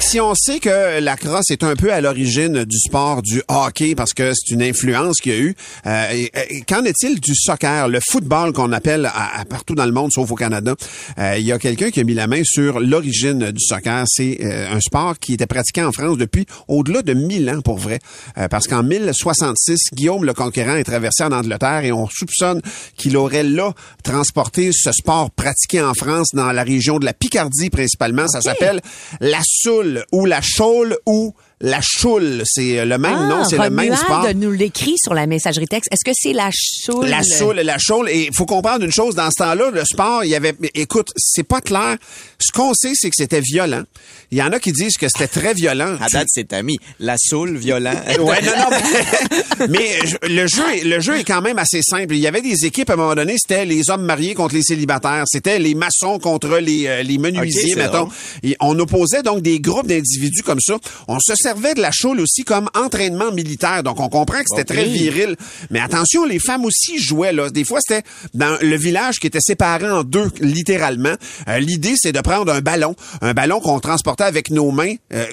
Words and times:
Si 0.00 0.20
on 0.20 0.34
sait 0.34 0.58
que 0.60 1.00
la 1.00 1.16
crosse 1.16 1.50
est 1.50 1.62
un 1.62 1.74
peu 1.74 1.92
à 1.92 2.00
l'origine 2.00 2.64
du 2.64 2.78
sport 2.78 3.22
du 3.22 3.42
hockey 3.48 3.94
parce 3.94 4.12
que 4.12 4.32
c'est 4.34 4.52
une 4.54 4.62
influence 4.62 5.16
qu'il 5.20 5.32
y 5.32 5.34
a 5.36 5.38
eu, 5.38 5.54
euh, 5.86 6.10
et- 6.12 6.30
et 6.50 6.60
qu'en 6.62 6.84
est-il 6.84 7.20
du 7.20 7.34
soccer, 7.34 7.88
le 7.88 7.98
football 8.10 8.52
qu'on 8.52 8.72
appelle 8.72 9.06
à, 9.06 9.38
à 9.40 9.44
partout 9.44 9.74
dans 9.74 9.86
le 9.86 9.92
monde 9.92 10.10
sauf 10.12 10.30
au 10.30 10.34
Canada? 10.34 10.74
Euh, 11.18 11.36
Il 11.38 11.44
y 11.46 11.52
a 11.52 11.58
quelqu'un 11.58 11.90
qui 11.90 12.00
a 12.00 12.04
mis 12.04 12.14
la 12.14 12.26
main 12.26 12.42
sur 12.44 12.80
l'origine 12.80 13.52
du 13.52 13.60
soccer. 13.64 14.04
C'est 14.08 14.38
euh, 14.42 14.68
un 14.72 14.80
sport 14.80 15.18
qui 15.18 15.34
était 15.34 15.46
pratiqué 15.46 15.82
en 15.82 15.92
France 15.92 16.18
depuis 16.18 16.44
au-delà 16.68 17.02
de 17.02 17.14
1000 17.14 17.48
ans 17.50 17.60
pour 17.60 17.78
vrai. 17.78 18.00
Euh, 18.38 18.48
parce 18.48 18.66
qu'en 18.66 18.82
1066, 18.82 19.78
Guillaume 19.94 20.24
le 20.24 20.34
Conquérant 20.34 20.76
est 20.76 20.84
traversé 20.84 21.22
en 21.24 21.32
Angleterre 21.32 21.84
et 21.84 21.92
on 21.92 22.08
soupçonne 22.08 22.60
qu'il 22.96 23.16
aurait 23.16 23.44
là 23.44 23.72
transporté 24.04 24.70
ce 24.72 24.92
sport 24.92 25.30
pratiqué 25.30 25.80
en 25.82 25.94
France 25.94 26.28
dans 26.34 26.52
la 26.52 26.62
région 26.64 26.98
de 26.98 27.04
la 27.04 27.12
Picardie 27.12 27.70
principalement. 27.70 28.26
Ça 28.28 28.40
s'appelle 28.40 28.80
la 29.20 29.40
ou 30.12 30.26
la 30.26 30.40
chaule 30.42 30.96
ou 31.06 31.34
la 31.60 31.80
choule. 31.82 32.42
C'est 32.46 32.84
le 32.84 32.98
même 32.98 33.28
nom, 33.28 33.44
c'est 33.44 33.58
le 33.58 33.70
même 33.70 33.94
sport. 33.96 34.26
Nous 34.34 34.50
l'écrit 34.50 34.94
sur 35.02 35.14
la 35.14 35.26
messagerie 35.26 35.66
texte. 35.66 35.88
Est-ce 35.92 36.04
que 36.08 36.14
c'est 36.18 36.32
la 36.32 36.50
choule? 36.52 37.06
La 37.06 37.22
soule, 37.22 37.56
la 37.60 37.76
chaule. 37.78 38.08
Et 38.10 38.26
il 38.28 38.34
faut 38.34 38.46
comprendre 38.46 38.84
une 38.84 38.92
chose, 38.92 39.14
dans 39.14 39.30
ce 39.30 39.42
temps-là, 39.42 39.70
le 39.70 39.84
sport, 39.84 40.24
il 40.24 40.30
y 40.30 40.34
avait, 40.36 40.54
écoute, 40.74 41.08
c'est 41.16 41.42
pas 41.42 41.60
clair. 41.60 41.96
Ce 42.38 42.52
qu'on 42.52 42.72
sait, 42.74 42.92
c'est 42.94 43.10
que 43.10 43.16
c'était 43.16 43.40
violent. 43.40 43.82
Il 44.30 44.38
y 44.38 44.42
en 44.42 44.52
a 44.52 44.58
qui 44.60 44.72
disent 44.72 44.96
que 44.96 45.06
c'était 45.08 45.28
très 45.28 45.54
violent. 45.54 45.96
À 46.00 46.08
date, 46.08 46.28
c'est 46.30 46.52
ami. 46.52 46.78
La 46.98 47.16
soule, 47.18 47.56
violent. 47.56 47.94
Ouais, 48.20 48.40
non, 48.42 48.52
non, 48.56 48.76
mais, 49.68 49.68
mais 49.68 49.98
le 50.28 50.46
jeu, 50.46 50.62
est- 50.74 50.84
le 50.84 51.00
jeu 51.00 51.16
est 51.18 51.24
quand 51.24 51.40
même 51.42 51.58
assez 51.58 51.80
simple. 51.82 52.14
Il 52.14 52.20
y 52.20 52.26
avait 52.26 52.42
des 52.42 52.64
équipes 52.66 52.90
à 52.90 52.94
un 52.94 52.96
moment 52.96 53.14
donné, 53.14 53.36
c'était 53.38 53.64
les 53.64 53.88
hommes 53.90 54.04
mariés 54.04 54.34
contre 54.34 54.54
les 54.54 54.62
célibataires, 54.62 55.24
c'était 55.26 55.58
les 55.58 55.74
maçons 55.74 56.18
contre 56.18 56.58
les, 56.58 56.86
euh, 56.86 57.02
les 57.02 57.18
menuisiers, 57.18 57.74
mettons. 57.76 58.08
Et 58.42 58.56
on 58.60 58.78
opposait 58.78 59.22
donc 59.22 59.42
des 59.42 59.58
groupes 59.60 59.86
d'individus 59.86 60.42
comme 60.42 60.60
ça. 60.60 60.76
On 61.08 61.18
se 61.18 61.32
servait 61.50 61.74
de 61.74 61.80
la 61.80 61.90
choule 61.92 62.20
aussi 62.20 62.44
comme 62.44 62.68
entraînement 62.76 63.32
militaire. 63.32 63.82
Donc 63.82 63.98
on 64.00 64.08
comprend 64.08 64.38
que 64.38 64.44
c'était 64.50 64.64
très 64.72 64.84
viril. 64.84 65.36
Mais 65.70 65.80
attention, 65.80 66.24
les 66.24 66.38
femmes 66.38 66.64
aussi 66.64 66.98
jouaient 66.98 67.32
là. 67.32 67.50
Des 67.50 67.64
fois, 67.64 67.80
c'était 67.84 68.02
dans 68.34 68.56
le 68.60 68.76
village 68.76 69.18
qui 69.18 69.26
était 69.26 69.40
séparé 69.40 69.90
en 69.90 70.04
deux, 70.04 70.30
littéralement. 70.40 71.14
Euh, 71.48 71.58
L'idée, 71.58 71.94
c'est 71.96 72.12
de 72.12 72.20
prendre 72.20 72.52
un 72.52 72.60
ballon, 72.60 72.94
un 73.20 73.34
ballon 73.34 73.60
qu'on 73.60 73.80
transportait 73.80 74.24
avec 74.24 74.50
nos 74.50 74.70
mains. 74.70 74.94
Euh, 75.12 75.26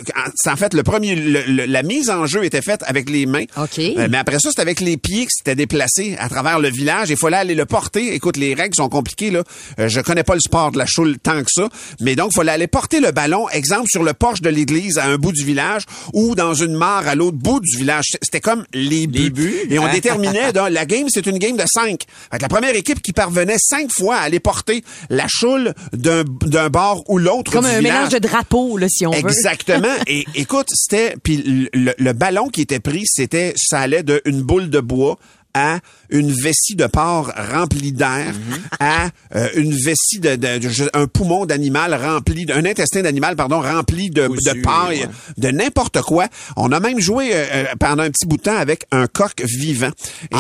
en 0.47 0.55
fait 0.55 0.73
le 0.73 0.81
premier, 0.83 1.15
le- 1.15 1.43
le- 1.47 1.65
la 1.65 1.83
mise 1.83 2.09
en 2.09 2.25
jeu 2.25 2.43
était 2.45 2.61
faite 2.63 2.81
avec 2.87 3.09
les 3.09 3.25
mains. 3.25 3.45
OK. 3.57 3.77
Euh, 3.79 4.07
mais 4.09 4.17
après 4.17 4.39
ça, 4.39 4.49
c'était 4.49 4.61
avec 4.61 4.79
les 4.79 4.97
pieds 4.97 5.25
que 5.25 5.31
c'était 5.35 5.55
déplacé 5.55 6.15
à 6.19 6.29
travers 6.29 6.59
le 6.59 6.69
village. 6.69 7.09
Il 7.11 7.17
fallait 7.17 7.37
aller 7.37 7.55
le 7.55 7.65
porter. 7.65 8.13
Écoute, 8.15 8.37
les 8.37 8.53
règles 8.55 8.75
sont 8.75 8.89
compliquées 8.89 9.29
là. 9.29 9.43
Euh, 9.79 9.87
je 9.87 10.01
connais 10.01 10.23
pas 10.23 10.33
le 10.33 10.39
sport 10.41 10.71
de 10.71 10.77
la 10.79 10.85
choule 10.87 11.17
tant 11.19 11.43
que 11.43 11.51
ça, 11.51 11.69
mais 12.01 12.15
donc 12.15 12.31
il 12.33 12.37
fallait 12.37 12.51
aller 12.53 12.67
porter 12.67 12.99
le 12.99 13.11
ballon, 13.11 13.47
exemple 13.49 13.87
sur 13.89 14.03
le 14.03 14.13
porche 14.13 14.41
de 14.41 14.49
l'église 14.49 14.97
à 14.97 15.05
un 15.05 15.17
bout 15.17 15.31
du 15.31 15.43
village 15.43 15.83
ou 16.13 16.35
dans 16.35 16.53
une 16.53 16.73
mare 16.73 17.07
à 17.07 17.15
l'autre 17.15 17.37
bout 17.37 17.59
du 17.59 17.77
village. 17.77 18.05
C'était 18.21 18.39
comme 18.41 18.65
les 18.73 19.07
buts. 19.07 19.29
buts, 19.29 19.55
Et 19.69 19.79
on 19.79 19.85
hein? 19.85 19.91
déterminait 19.91 20.51
dans 20.53 20.67
la 20.71 20.85
game, 20.85 21.07
c'est 21.09 21.25
une 21.25 21.37
game 21.37 21.57
de 21.57 21.63
cinq. 21.67 22.01
Fait 22.31 22.37
que 22.37 22.41
la 22.43 22.49
première 22.49 22.75
équipe 22.75 23.01
qui 23.01 23.13
parvenait 23.13 23.57
cinq 23.59 23.89
fois 23.91 24.15
à 24.17 24.21
aller 24.21 24.39
porter 24.39 24.83
la 25.09 25.25
choule 25.27 25.73
d'un 25.93 26.23
d'un 26.45 26.69
bord 26.69 27.03
ou 27.09 27.17
l'autre 27.17 27.51
Comme 27.51 27.65
du 27.65 27.71
un 27.71 27.79
village. 27.79 27.93
mélange 27.95 28.09
de 28.13 28.19
drapeaux, 28.19 28.77
là, 28.77 28.87
si 28.89 29.05
on 29.05 29.11
veut. 29.11 29.17
Exactement. 29.17 29.87
Et 30.07 30.25
écoute, 30.35 30.67
c'était 30.73 31.15
puis 31.21 31.37
le, 31.37 31.69
le- 31.73 31.95
le 31.97 32.13
ballon 32.13 32.49
qui 32.49 32.61
était 32.61 32.79
pris, 32.79 33.03
c'était 33.05 33.53
ça 33.57 33.79
allait 33.79 34.03
de 34.03 34.21
une 34.25 34.41
boule 34.41 34.69
de 34.69 34.79
bois 34.79 35.17
à 35.57 35.79
une 36.09 36.31
vessie 36.31 36.75
de 36.75 36.85
porc 36.87 37.31
remplie 37.51 37.91
d'air, 37.91 38.33
à 38.79 39.07
euh, 39.35 39.49
une 39.55 39.73
vessie 39.73 40.19
de, 40.19 40.35
de- 40.35 40.57
de- 40.59 40.89
un 40.93 41.07
poumon 41.07 41.45
d'animal 41.45 41.93
rempli, 41.93 42.45
un 42.53 42.63
intestin 42.63 43.01
d'animal 43.01 43.35
pardon 43.35 43.59
rempli 43.59 44.09
de, 44.09 44.27
Cousu, 44.27 44.41
de 44.53 44.61
paille, 44.61 44.99
ouais. 45.01 45.09
de 45.37 45.49
n'importe 45.49 46.01
quoi. 46.01 46.27
On 46.55 46.71
a 46.71 46.79
même 46.79 46.99
joué 46.99 47.31
euh, 47.33 47.45
euh, 47.53 47.65
pendant 47.79 48.03
un 48.03 48.09
petit 48.09 48.25
bout 48.25 48.37
de 48.37 48.43
temps 48.43 48.55
avec 48.55 48.85
un 48.91 49.07
coq 49.07 49.41
vivant. 49.43 49.89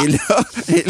Et 0.03 0.07
là, 0.07 0.17
et, 0.73 0.85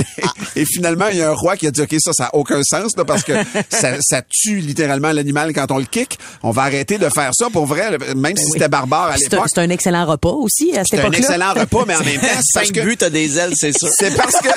et 0.55 0.66
finalement, 0.66 1.07
il 1.11 1.17
y 1.17 1.21
a 1.21 1.29
un 1.31 1.33
roi 1.33 1.55
qui 1.57 1.66
a 1.67 1.71
dit 1.71 1.81
OK, 1.81 1.95
ça, 1.99 2.11
ça 2.13 2.25
a 2.25 2.35
aucun 2.35 2.61
sens 2.63 2.95
là, 2.97 3.05
parce 3.05 3.23
que 3.23 3.33
ça, 3.69 3.95
ça 4.01 4.21
tue 4.29 4.57
littéralement 4.59 5.11
l'animal 5.11 5.53
quand 5.53 5.71
on 5.71 5.77
le 5.79 5.85
kick. 5.85 6.19
On 6.43 6.51
va 6.51 6.63
arrêter 6.63 6.97
de 6.99 7.09
faire 7.09 7.31
ça 7.33 7.47
pour 7.51 7.66
vrai, 7.66 7.97
même 8.16 8.37
si 8.37 8.45
c'était 8.51 8.67
barbare 8.69 9.05
à 9.07 9.11
Ben 9.13 9.17
C'est 9.17 9.27
un, 9.33 9.37
l'époque. 9.37 9.49
c'est 9.55 9.61
un 9.61 9.69
excellent 9.69 10.05
repas 10.05 10.29
aussi, 10.29 10.71
à 10.77 10.83
cette 10.83 10.87
C'est 10.89 10.97
un 10.97 10.99
époque-là. 11.03 11.19
excellent 11.19 11.53
repas, 11.53 11.83
mais 11.87 11.95
en 11.95 12.03
même 12.03 12.19
temps, 12.19 12.27
parce 12.53 12.67
Cinq 12.67 12.71
que 12.73 12.93
t'as 12.95 13.09
des 13.09 13.37
ailes, 13.39 13.53
c'est 13.55 13.75
sûr. 13.77 13.87
c'est 13.97 14.16
parce 14.17 14.35
que 14.41 14.50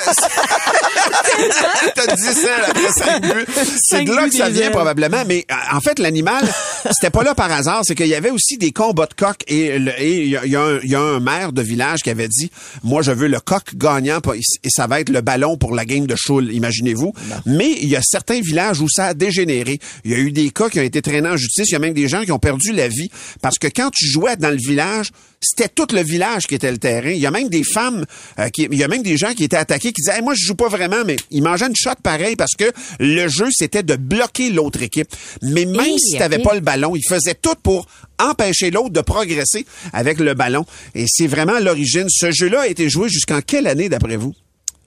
t'as 1.95 2.15
10 2.15 2.23
ailes 2.43 2.49
après 2.67 2.91
5 2.91 3.21
buts. 3.21 3.45
C'est 3.83 4.03
de 4.03 4.11
là 4.13 4.27
que 4.29 4.35
ça 4.35 4.49
vient 4.49 4.71
probablement. 4.71 5.23
Mais 5.27 5.45
euh, 5.51 5.55
en 5.75 5.79
fait, 5.81 5.99
l'animal, 5.99 6.47
c'était 6.91 7.09
pas 7.09 7.23
là 7.23 7.35
par 7.35 7.51
hasard. 7.51 7.81
C'est 7.83 7.95
qu'il 7.95 8.07
y 8.07 8.15
avait 8.15 8.29
aussi 8.29 8.57
des 8.57 8.71
combats 8.71 9.05
de 9.07 9.13
coqs. 9.13 9.43
Et 9.47 9.75
il 9.75 10.27
y, 10.29 10.37
a- 10.37 10.45
y 10.45 10.55
un- 10.55 10.79
il 10.83 10.89
y 10.89 10.95
a 10.95 10.99
un 11.01 11.19
maire 11.19 11.51
de 11.51 11.61
village 11.61 12.01
qui 12.03 12.09
avait 12.09 12.27
dit, 12.27 12.51
moi, 12.83 13.01
je 13.01 13.11
veux 13.11 13.27
le 13.27 13.39
coq 13.39 13.75
gagnant 13.75 14.19
et 14.63 14.69
ça 14.69 14.87
va 14.87 14.99
être 14.99 15.09
le 15.09 15.21
ballon 15.21 15.57
pour 15.57 15.73
la 15.75 15.85
game 15.85 16.05
de 16.07 16.15
choule, 16.17 16.51
imaginez-vous. 16.53 17.13
Mais 17.45 17.71
il 17.81 17.89
y 17.89 17.95
a 17.95 18.01
certains 18.03 18.41
villages 18.41 18.79
où 18.81 18.87
ça 18.89 19.05
a 19.07 19.13
dégénéré. 19.13 19.79
Il 20.05 20.11
y 20.11 20.15
a 20.15 20.17
eu 20.17 20.31
des 20.31 20.49
cas 20.51 20.69
qui 20.69 20.79
ont 20.79 20.83
été 20.83 21.01
traînés 21.01 21.29
en 21.29 21.37
justice. 21.37 21.67
Il 21.69 21.73
y 21.73 21.75
a 21.75 21.79
même 21.79 21.93
des 21.93 22.07
gens 22.07 22.23
qui 22.23 22.31
ont 22.31 22.39
perdu 22.39 22.71
la 22.73 22.87
vie 22.87 23.09
parce 23.41 23.57
que 23.57 23.67
quand 23.67 23.89
tu 23.91 24.05
jouais 24.07 24.35
dans 24.37 24.49
le 24.49 24.57
village, 24.57 25.11
c'était 25.41 25.69
tout 25.69 25.87
le 25.93 26.01
village 26.03 26.45
qui 26.47 26.55
était 26.55 26.71
le 26.71 26.77
terrain. 26.77 27.09
Il 27.09 27.17
y 27.17 27.25
a 27.25 27.31
même 27.31 27.49
des 27.49 27.63
femmes, 27.63 28.05
euh, 28.39 28.49
qui, 28.49 28.67
il 28.71 28.77
y 28.77 28.83
a 28.83 28.87
même 28.87 29.01
des 29.03 29.17
gens 29.17 29.33
qui 29.33 29.43
étaient 29.43 29.57
attaqués 29.57 29.91
qui 29.91 30.01
disaient 30.01 30.17
Hey, 30.17 30.21
moi 30.21 30.33
je 30.35 30.45
joue 30.45 30.55
pas 30.55 30.67
vraiment, 30.69 31.03
mais 31.05 31.15
ils 31.31 31.41
mangeaient 31.41 31.67
une 31.67 31.75
shot 31.75 31.95
pareil 32.03 32.35
parce 32.35 32.53
que 32.55 32.71
le 32.99 33.27
jeu 33.27 33.47
c'était 33.51 33.83
de 33.83 33.95
bloquer 33.95 34.49
l'autre 34.51 34.81
équipe. 34.83 35.09
Mais 35.41 35.65
même 35.65 35.81
Hey, 35.81 35.99
si 35.99 36.17
t'avais 36.17 36.37
ok. 36.37 36.43
pas 36.43 36.53
le 36.53 36.61
ballon, 36.61 36.95
ils 36.95 37.07
faisaient 37.07 37.35
tout 37.35 37.55
pour 37.63 37.87
empêcher 38.19 38.69
l'autre 38.69 38.91
de 38.91 39.01
progresser 39.01 39.65
avec 39.93 40.19
le 40.19 40.33
ballon. 40.35 40.65
Et 40.93 41.05
c'est 41.07 41.27
vraiment 41.27 41.59
l'origine. 41.59 42.05
Ce 42.09 42.31
jeu-là 42.31 42.61
a 42.61 42.67
été 42.67 42.89
joué 42.89 43.09
jusqu'en 43.09 43.41
quelle 43.41 43.65
année 43.67 43.89
d'après 43.89 44.17
vous? 44.17 44.33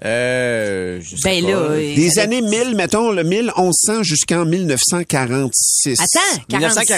Euh, 0.05 0.99
je 1.03 1.17
sais 1.17 1.23
Ben 1.41 1.45
pas. 1.45 1.51
là, 1.51 1.57
euh, 1.57 1.95
Des 1.95 2.19
années 2.19 2.43
1000, 2.43 2.75
mettons 2.75 3.13
le 3.13 3.23
1100 3.23 4.03
jusqu'en 4.03 4.45
1946. 4.45 6.01
Attends, 6.01 6.43
46. 6.49 6.91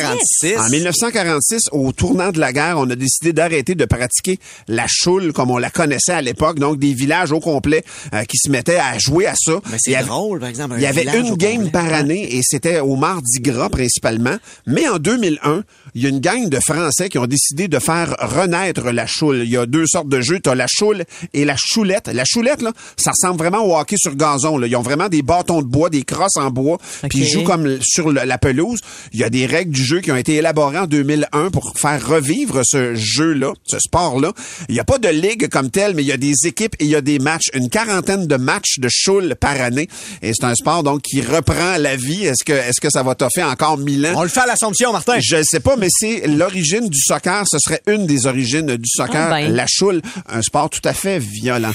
1946. 0.50 0.56
En 0.58 0.68
1946, 0.70 1.60
au 1.72 1.92
tournant 1.92 2.30
de 2.32 2.40
la 2.40 2.52
guerre, 2.54 2.76
on 2.78 2.88
a 2.88 2.94
décidé 2.96 3.32
d'arrêter 3.34 3.74
de 3.74 3.84
pratiquer 3.84 4.38
la 4.66 4.86
choule 4.88 5.32
comme 5.34 5.50
on 5.50 5.58
la 5.58 5.68
connaissait 5.70 6.12
à 6.12 6.22
l'époque, 6.22 6.58
donc 6.58 6.78
des 6.78 6.94
villages 6.94 7.32
au 7.32 7.40
complet 7.40 7.84
euh, 8.14 8.24
qui 8.24 8.38
se 8.38 8.48
mettaient 8.50 8.78
à 8.78 8.96
jouer 8.98 9.26
à 9.26 9.34
ça. 9.36 9.60
Mais 9.70 9.76
c'est 9.78 9.90
Il 9.90 9.94
y 9.94 9.96
avait- 9.96 10.06
drôle, 10.06 10.40
par 10.40 10.48
exemple. 10.48 10.74
Il 10.78 10.82
y 10.82 10.86
avait 10.86 11.04
une 11.04 11.34
game 11.36 11.56
complet. 11.64 11.70
par 11.70 11.92
année 11.92 12.34
et 12.36 12.40
c'était 12.42 12.80
au 12.80 12.96
Mardi 12.96 13.40
Gras 13.40 13.68
principalement. 13.68 14.36
Mais 14.66 14.88
en 14.88 14.98
2001, 14.98 15.64
il 15.94 16.02
y 16.02 16.06
a 16.06 16.08
une 16.08 16.20
gang 16.20 16.48
de 16.48 16.58
Français 16.60 17.08
qui 17.10 17.18
ont 17.18 17.26
décidé 17.26 17.68
de 17.68 17.78
faire 17.78 18.16
renaître 18.20 18.90
la 18.90 19.06
choule. 19.06 19.42
Il 19.44 19.50
y 19.50 19.56
a 19.58 19.66
deux 19.66 19.86
sortes 19.86 20.08
de 20.08 20.20
jeux. 20.20 20.40
Tu 20.40 20.48
as 20.50 20.54
la 20.54 20.66
choule 20.68 21.04
et 21.34 21.44
la 21.44 21.56
choulette. 21.58 22.08
La 22.08 22.24
choulette, 22.26 22.62
là, 22.62 22.72
ça 22.96 23.10
ressemble 23.12 23.38
vraiment 23.38 23.64
au 23.64 23.76
hockey 23.76 23.96
sur 23.98 24.14
gazon. 24.14 24.58
Là. 24.58 24.66
Ils 24.66 24.76
ont 24.76 24.82
vraiment 24.82 25.08
des 25.08 25.22
bâtons 25.22 25.60
de 25.62 25.66
bois, 25.66 25.90
des 25.90 26.02
crosses 26.02 26.36
en 26.36 26.50
bois. 26.50 26.78
Puis 27.08 27.20
ils 27.20 27.28
jouent 27.28 27.44
comme 27.44 27.78
sur 27.82 28.10
le- 28.10 28.22
la 28.24 28.38
pelouse. 28.38 28.80
Il 29.12 29.20
y 29.20 29.24
a 29.24 29.30
des 29.30 29.46
règles 29.46 29.72
du 29.72 29.84
jeu 29.84 30.00
qui 30.00 30.10
ont 30.12 30.16
été 30.16 30.34
élaborées 30.36 30.78
en 30.78 30.86
2001 30.86 31.50
pour 31.50 31.72
faire 31.76 32.04
revivre 32.06 32.60
ce 32.64 32.94
jeu-là, 32.94 33.52
ce 33.66 33.78
sport-là. 33.78 34.32
Il 34.68 34.74
n'y 34.74 34.80
a 34.80 34.84
pas 34.84 34.98
de 34.98 35.08
ligue 35.08 35.48
comme 35.48 35.70
telle, 35.70 35.94
mais 35.94 36.02
il 36.02 36.06
y 36.08 36.12
a 36.12 36.16
des 36.16 36.34
équipes 36.44 36.74
et 36.78 36.84
il 36.84 36.90
y 36.90 36.96
a 36.96 37.00
des 37.00 37.18
matchs. 37.18 37.50
Une 37.54 37.68
quarantaine 37.70 38.26
de 38.26 38.36
matchs 38.36 38.78
de 38.78 38.88
choule 38.90 39.34
par 39.40 39.60
année. 39.60 39.88
Et 40.22 40.32
c'est 40.34 40.44
un 40.44 40.54
sport 40.54 40.82
donc 40.82 41.02
qui 41.02 41.20
reprend 41.22 41.76
la 41.78 41.96
vie. 41.96 42.24
Est-ce 42.24 42.44
que, 42.44 42.52
est-ce 42.52 42.80
que 42.80 42.90
ça 42.90 43.02
va 43.02 43.14
toffer 43.14 43.42
encore 43.42 43.78
mille 43.78 44.06
ans? 44.06 44.12
On 44.16 44.22
le 44.22 44.28
fait 44.28 44.40
à 44.40 44.46
l'Assomption, 44.46 44.92
Martin. 44.92 45.18
Je 45.20 45.36
ne 45.36 45.42
sais 45.42 45.60
pas, 45.60 45.76
mais 45.76 45.88
c'est 45.90 46.26
l'origine 46.26 46.88
du 46.88 46.98
soccer. 47.00 47.44
Ce 47.50 47.58
serait 47.58 47.82
une 47.86 48.06
des 48.06 48.26
origines 48.26 48.76
du 48.76 48.88
soccer. 48.88 49.28
Ah 49.28 49.30
ben. 49.30 49.52
La 49.54 49.66
choule, 49.68 50.00
un 50.28 50.42
sport 50.42 50.70
tout 50.70 50.80
à 50.84 50.92
fait 50.92 51.18
violent. 51.18 51.72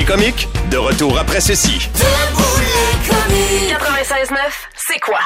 T'es 0.00 0.06
comique, 0.06 0.48
de 0.70 0.78
retour 0.78 1.18
après 1.18 1.42
ceci. 1.42 1.90
Debout 1.92 2.42
les 2.58 3.06
comiques. 3.06 3.76
96.9, 3.78 4.34
c'est 4.74 4.98
quoi? 4.98 5.18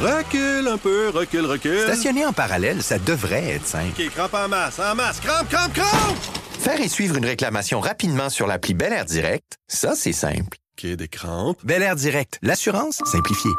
Recule 0.00 0.68
un 0.68 0.78
peu, 0.78 1.08
recule, 1.08 1.46
recule. 1.46 1.80
Stationner 1.80 2.24
en 2.24 2.32
parallèle, 2.32 2.84
ça 2.84 3.00
devrait 3.00 3.54
être 3.54 3.66
simple. 3.66 4.00
OK, 4.00 4.10
crampe 4.10 4.34
en 4.34 4.46
masse, 4.48 4.78
en 4.78 4.94
masse. 4.94 5.18
Crampe, 5.18 5.48
crampe, 5.48 5.72
crampe! 5.72 6.16
Faire 6.60 6.80
et 6.80 6.88
suivre 6.88 7.16
une 7.16 7.26
réclamation 7.26 7.80
rapidement 7.80 8.30
sur 8.30 8.46
l'appli 8.46 8.74
Bel 8.74 8.92
Air 8.92 9.06
Direct, 9.06 9.56
ça, 9.66 9.96
c'est 9.96 10.12
simple. 10.12 10.58
OK, 10.78 10.86
des 10.86 11.08
crampes. 11.08 11.58
Bel 11.64 11.82
Air 11.82 11.96
Direct, 11.96 12.38
l'assurance 12.42 13.00
simplifiée. 13.06 13.50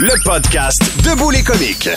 Le 0.00 0.14
podcast 0.22 0.80
Debout 1.04 1.30
les 1.30 1.42
comiques. 1.42 1.88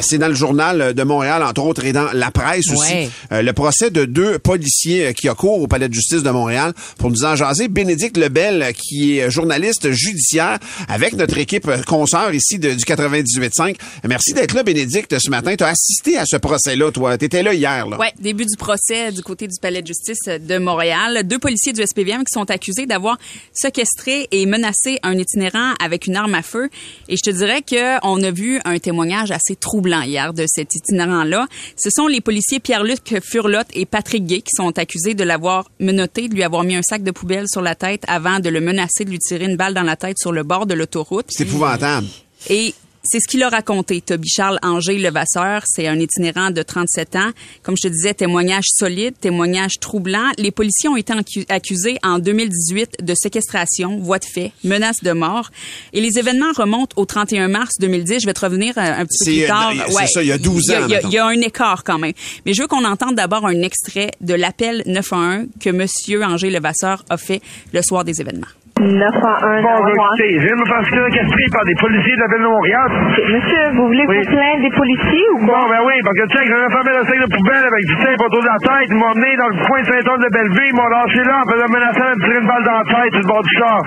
C'est 0.00 0.18
dans 0.18 0.28
le 0.28 0.34
journal 0.34 0.94
de 0.94 1.02
Montréal, 1.02 1.42
entre 1.42 1.62
autres, 1.62 1.84
et 1.84 1.92
dans 1.92 2.10
la 2.12 2.30
presse 2.30 2.68
aussi. 2.70 2.92
Ouais. 2.92 3.10
Euh, 3.32 3.42
le 3.42 3.52
procès 3.52 3.90
de 3.90 4.04
deux 4.04 4.38
policiers 4.38 5.06
euh, 5.06 5.12
qui 5.12 5.28
cours 5.36 5.60
au 5.60 5.66
palais 5.66 5.88
de 5.88 5.94
justice 5.94 6.22
de 6.22 6.30
Montréal. 6.30 6.72
Pour 6.98 7.10
nous 7.10 7.24
en 7.24 7.34
jaser, 7.36 7.66
Bénédicte 7.68 8.16
Lebel, 8.16 8.62
euh, 8.62 8.72
qui 8.72 9.18
est 9.18 9.30
journaliste 9.30 9.90
judiciaire 9.90 10.58
avec 10.88 11.14
notre 11.14 11.36
équipe 11.38 11.66
euh, 11.68 11.82
consoeur 11.82 12.32
ici 12.32 12.58
de- 12.58 12.74
du 12.74 12.84
98.5. 12.84 13.76
Merci 14.08 14.32
d'être 14.34 14.54
là, 14.54 14.62
Bénédicte, 14.62 15.16
ce 15.18 15.30
matin. 15.30 15.54
Tu 15.56 15.64
as 15.64 15.68
assisté 15.68 16.16
à 16.16 16.24
ce 16.26 16.36
procès-là, 16.36 16.90
toi. 16.92 17.18
Tu 17.18 17.24
étais 17.24 17.42
là 17.42 17.52
hier. 17.54 17.86
Là. 17.88 17.98
Ouais, 17.98 18.12
début 18.20 18.46
du 18.46 18.56
procès 18.56 19.10
du 19.12 19.22
côté 19.22 19.46
du 19.48 19.54
palais 19.60 19.82
de 19.82 19.86
justice 19.88 20.24
de 20.26 20.58
Montréal. 20.58 21.22
Deux 21.24 21.38
policiers 21.40 21.72
du 21.72 21.82
SPVM 21.84 22.20
qui 22.24 22.32
sont 22.32 22.48
accusés 22.50 22.86
d'avoir 22.86 23.16
séquestré 23.52 24.28
et 24.30 24.46
menacé 24.46 24.98
un 25.02 25.18
itinérant 25.18 25.74
avec 25.82 26.06
une 26.06 26.14
arme 26.16 26.34
à 26.34 26.42
feu. 26.42 26.68
Et 27.08 27.16
je 27.16 27.27
te 27.30 27.36
dirais 27.36 27.62
que 27.62 28.04
on 28.06 28.22
a 28.22 28.30
vu 28.30 28.60
un 28.64 28.78
témoignage 28.78 29.30
assez 29.30 29.54
troublant 29.54 30.02
hier 30.02 30.32
de 30.32 30.44
cet 30.46 30.74
itinérant-là. 30.74 31.46
Ce 31.76 31.90
sont 31.90 32.06
les 32.06 32.20
policiers 32.20 32.58
Pierre-Luc 32.58 33.20
Furlotte 33.22 33.68
et 33.74 33.84
Patrick 33.84 34.24
Gay 34.24 34.40
qui 34.40 34.52
sont 34.56 34.78
accusés 34.78 35.14
de 35.14 35.24
l'avoir 35.24 35.70
menotté, 35.78 36.28
de 36.28 36.34
lui 36.34 36.42
avoir 36.42 36.64
mis 36.64 36.74
un 36.74 36.82
sac 36.82 37.02
de 37.02 37.10
poubelle 37.10 37.46
sur 37.46 37.60
la 37.60 37.74
tête 37.74 38.02
avant 38.08 38.40
de 38.40 38.48
le 38.48 38.60
menacer 38.60 39.04
de 39.04 39.10
lui 39.10 39.18
tirer 39.18 39.44
une 39.44 39.56
balle 39.56 39.74
dans 39.74 39.82
la 39.82 39.96
tête 39.96 40.16
sur 40.18 40.32
le 40.32 40.42
bord 40.42 40.66
de 40.66 40.74
l'autoroute. 40.74 41.26
C'est 41.28 41.44
épouvantable. 41.44 42.06
Et 42.48 42.74
c'est 43.10 43.20
ce 43.20 43.26
qu'il 43.28 43.42
a 43.42 43.48
raconté, 43.48 44.00
Toby 44.00 44.28
Charles 44.28 44.58
Anger 44.62 44.98
Levasseur. 44.98 45.62
C'est 45.66 45.86
un 45.88 45.98
itinérant 45.98 46.50
de 46.50 46.62
37 46.62 47.16
ans. 47.16 47.30
Comme 47.62 47.76
je 47.76 47.88
te 47.88 47.92
disais, 47.92 48.14
témoignage 48.14 48.64
solide, 48.68 49.14
témoignage 49.20 49.72
troublant. 49.80 50.30
Les 50.38 50.50
policiers 50.50 50.88
ont 50.88 50.96
été 50.96 51.12
accusés 51.48 51.98
en 52.02 52.18
2018 52.18 52.96
de 53.02 53.14
séquestration, 53.16 53.98
voie 53.98 54.18
de 54.18 54.24
fait, 54.24 54.52
menace 54.64 55.02
de 55.02 55.12
mort. 55.12 55.50
Et 55.92 56.00
les 56.00 56.18
événements 56.18 56.52
remontent 56.56 56.94
au 57.00 57.04
31 57.06 57.48
mars 57.48 57.74
2010. 57.80 58.20
Je 58.20 58.26
vais 58.26 58.34
te 58.34 58.40
revenir 58.44 58.76
un 58.76 59.04
petit 59.06 59.18
peu 59.24 59.30
plus 59.32 59.46
tard. 59.46 59.72
c'est 59.88 60.06
ça, 60.06 60.22
il 60.22 60.28
y 60.28 60.32
a 60.32 60.38
12 60.38 60.64
Il 60.66 60.70
y 60.70 60.74
a- 60.74 60.82
ans, 60.82 60.86
Il 60.86 60.90
y, 60.92 60.94
a, 60.96 61.00
il 61.02 61.12
y 61.12 61.18
a 61.18 61.26
un 61.26 61.40
écart 61.40 61.84
quand 61.84 61.98
même. 61.98 62.12
Mais 62.46 62.52
je 62.54 62.62
veux 62.62 62.68
qu'on 62.68 62.84
entende 62.84 63.14
d'abord 63.14 63.46
un 63.46 63.62
extrait 63.62 64.10
de 64.20 64.34
l'appel 64.34 64.82
911 64.86 65.46
que 65.60 65.70
Monsieur 65.70 66.22
Anger 66.24 66.50
Levasseur 66.50 67.04
a 67.08 67.16
fait 67.16 67.40
le 67.72 67.80
soir 67.82 68.04
des 68.04 68.20
événements. 68.20 68.46
911. 68.78 69.62
Bon, 69.62 69.76
écoutez, 69.88 70.30
je 70.38 70.44
viens 70.46 70.56
de 70.56 70.62
me 70.62 70.68
faire 70.70 70.84
séquestrer 70.86 71.46
par 71.52 71.64
des 71.66 71.74
policiers 71.80 72.14
de 72.16 72.22
la 72.22 72.28
ville 72.30 72.44
de 72.46 72.50
Montréal. 72.52 72.88
Monsieur, 73.34 73.64
vous 73.74 73.86
voulez 73.90 74.04
Oui. 74.08 74.18
vous 74.22 74.30
plaindre 74.30 74.62
des 74.62 74.74
policiers 74.76 75.26
ou 75.34 75.38
Bon, 75.42 75.46
quoi? 75.52 75.66
ben 75.70 75.80
oui, 75.86 75.96
parce 76.04 76.16
que 76.18 76.26
tu 76.30 76.34
sais, 76.38 76.44
que 76.46 76.50
j'avais 76.54 76.70
fermé 76.72 76.90
le 76.94 77.02
sac 77.04 77.18
de 77.18 77.28
poubelle 77.34 77.64
avec 77.66 77.82
du 77.86 77.96
tape 77.98 78.20
autour 78.22 78.42
de 78.42 78.50
la 78.50 78.58
tête. 78.62 78.88
Ils 78.90 78.96
m'ont 78.98 79.10
emmené 79.10 79.30
dans 79.36 79.48
le 79.50 79.58
coin 79.66 79.80
de 79.82 79.86
Saint-Anne 79.90 80.22
de 80.22 80.30
Belleville. 80.30 80.70
Ils 80.70 80.76
m'ont 80.78 80.90
lâché 80.94 81.20
là 81.26 81.34
en 81.42 81.46
faisant 81.50 81.68
menacer 81.74 82.00
de 82.06 82.14
me 82.14 82.22
tirer 82.22 82.38
une 82.38 82.46
balle 82.48 82.64
dans 82.64 82.78
la 82.78 82.86
tête 82.86 83.12
sur 83.12 83.22
le 83.22 83.28
bord 83.28 83.42
du 83.42 83.54
char. 83.58 83.80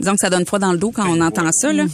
Disons 0.00 0.12
que 0.12 0.18
ça 0.20 0.30
donne 0.30 0.44
froid 0.44 0.58
dans 0.58 0.72
le 0.72 0.78
dos 0.78 0.90
quand 0.90 1.08
on 1.08 1.20
entend 1.20 1.50
ça. 1.52 1.72
Là. 1.72 1.84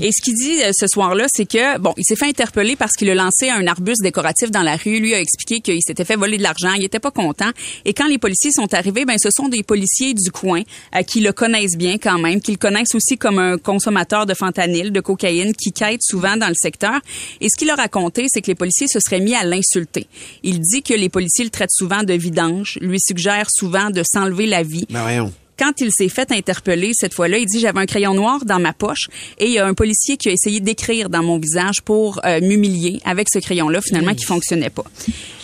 Et 0.00 0.10
ce 0.12 0.22
qu'il 0.22 0.34
dit 0.34 0.62
euh, 0.62 0.70
ce 0.72 0.86
soir-là, 0.86 1.26
c'est 1.28 1.46
que 1.46 1.78
bon, 1.78 1.92
il 1.96 2.04
s'est 2.04 2.14
fait 2.14 2.28
interpeller 2.28 2.76
parce 2.76 2.92
qu'il 2.92 3.10
a 3.10 3.14
lancé 3.14 3.50
un 3.50 3.66
arbuste 3.66 4.02
décoratif 4.02 4.50
dans 4.50 4.62
la 4.62 4.76
rue. 4.76 5.00
Lui 5.00 5.14
a 5.14 5.20
expliqué 5.20 5.60
qu'il 5.60 5.82
s'était 5.82 6.04
fait 6.04 6.16
voler 6.16 6.38
de 6.38 6.42
l'argent. 6.42 6.72
Il 6.74 6.84
était 6.84 7.00
pas 7.00 7.10
content. 7.10 7.50
Et 7.84 7.94
quand 7.94 8.06
les 8.06 8.18
policiers 8.18 8.52
sont 8.52 8.72
arrivés, 8.74 9.04
ben 9.04 9.16
ce 9.18 9.30
sont 9.34 9.48
des 9.48 9.62
policiers 9.62 10.14
du 10.14 10.30
coin 10.30 10.62
euh, 10.94 11.02
qui 11.02 11.20
le 11.20 11.32
connaissent 11.32 11.76
bien 11.76 11.98
quand 11.98 12.18
même, 12.18 12.40
qui 12.40 12.52
le 12.52 12.58
connaissent 12.58 12.94
aussi 12.94 13.18
comme 13.18 13.38
un 13.38 13.58
consommateur 13.58 14.24
de 14.26 14.34
fentanyl, 14.34 14.92
de 14.92 15.00
cocaïne, 15.00 15.52
qui 15.54 15.72
quête 15.72 16.02
souvent 16.02 16.36
dans 16.36 16.48
le 16.48 16.54
secteur. 16.56 17.00
Et 17.40 17.48
ce 17.48 17.58
qu'il 17.58 17.70
a 17.70 17.74
raconté, 17.74 18.26
c'est 18.28 18.40
que 18.40 18.48
les 18.48 18.54
policiers 18.54 18.88
se 18.88 19.00
seraient 19.00 19.20
mis 19.20 19.34
à 19.34 19.44
l'insulter. 19.44 20.06
Il 20.44 20.60
dit 20.60 20.82
que 20.82 20.94
les 20.94 21.08
policiers 21.08 21.44
le 21.44 21.50
traitent 21.50 21.72
souvent 21.72 22.04
de 22.04 22.14
vidange, 22.14 22.78
lui 22.80 23.00
suggère 23.00 23.48
souvent 23.50 23.90
de 23.90 24.02
s'enlever 24.04 24.46
la 24.46 24.62
vie. 24.62 24.86
Ben 24.90 25.02
voyons. 25.02 25.32
Quand 25.58 25.72
il 25.80 25.90
s'est 25.92 26.08
fait 26.08 26.30
interpeller 26.30 26.92
cette 26.94 27.14
fois-là, 27.14 27.38
il 27.38 27.46
dit 27.46 27.60
j'avais 27.60 27.80
un 27.80 27.86
crayon 27.86 28.14
noir 28.14 28.44
dans 28.44 28.60
ma 28.60 28.72
poche 28.72 29.08
et 29.38 29.46
il 29.46 29.52
y 29.52 29.58
a 29.58 29.66
un 29.66 29.74
policier 29.74 30.16
qui 30.16 30.28
a 30.28 30.32
essayé 30.32 30.60
d'écrire 30.60 31.08
dans 31.08 31.22
mon 31.22 31.38
visage 31.38 31.82
pour 31.84 32.20
euh, 32.24 32.40
m'humilier 32.40 33.00
avec 33.04 33.28
ce 33.28 33.38
crayon-là 33.38 33.80
finalement 33.80 34.14
qui 34.14 34.24
fonctionnait 34.24 34.70
pas. 34.70 34.84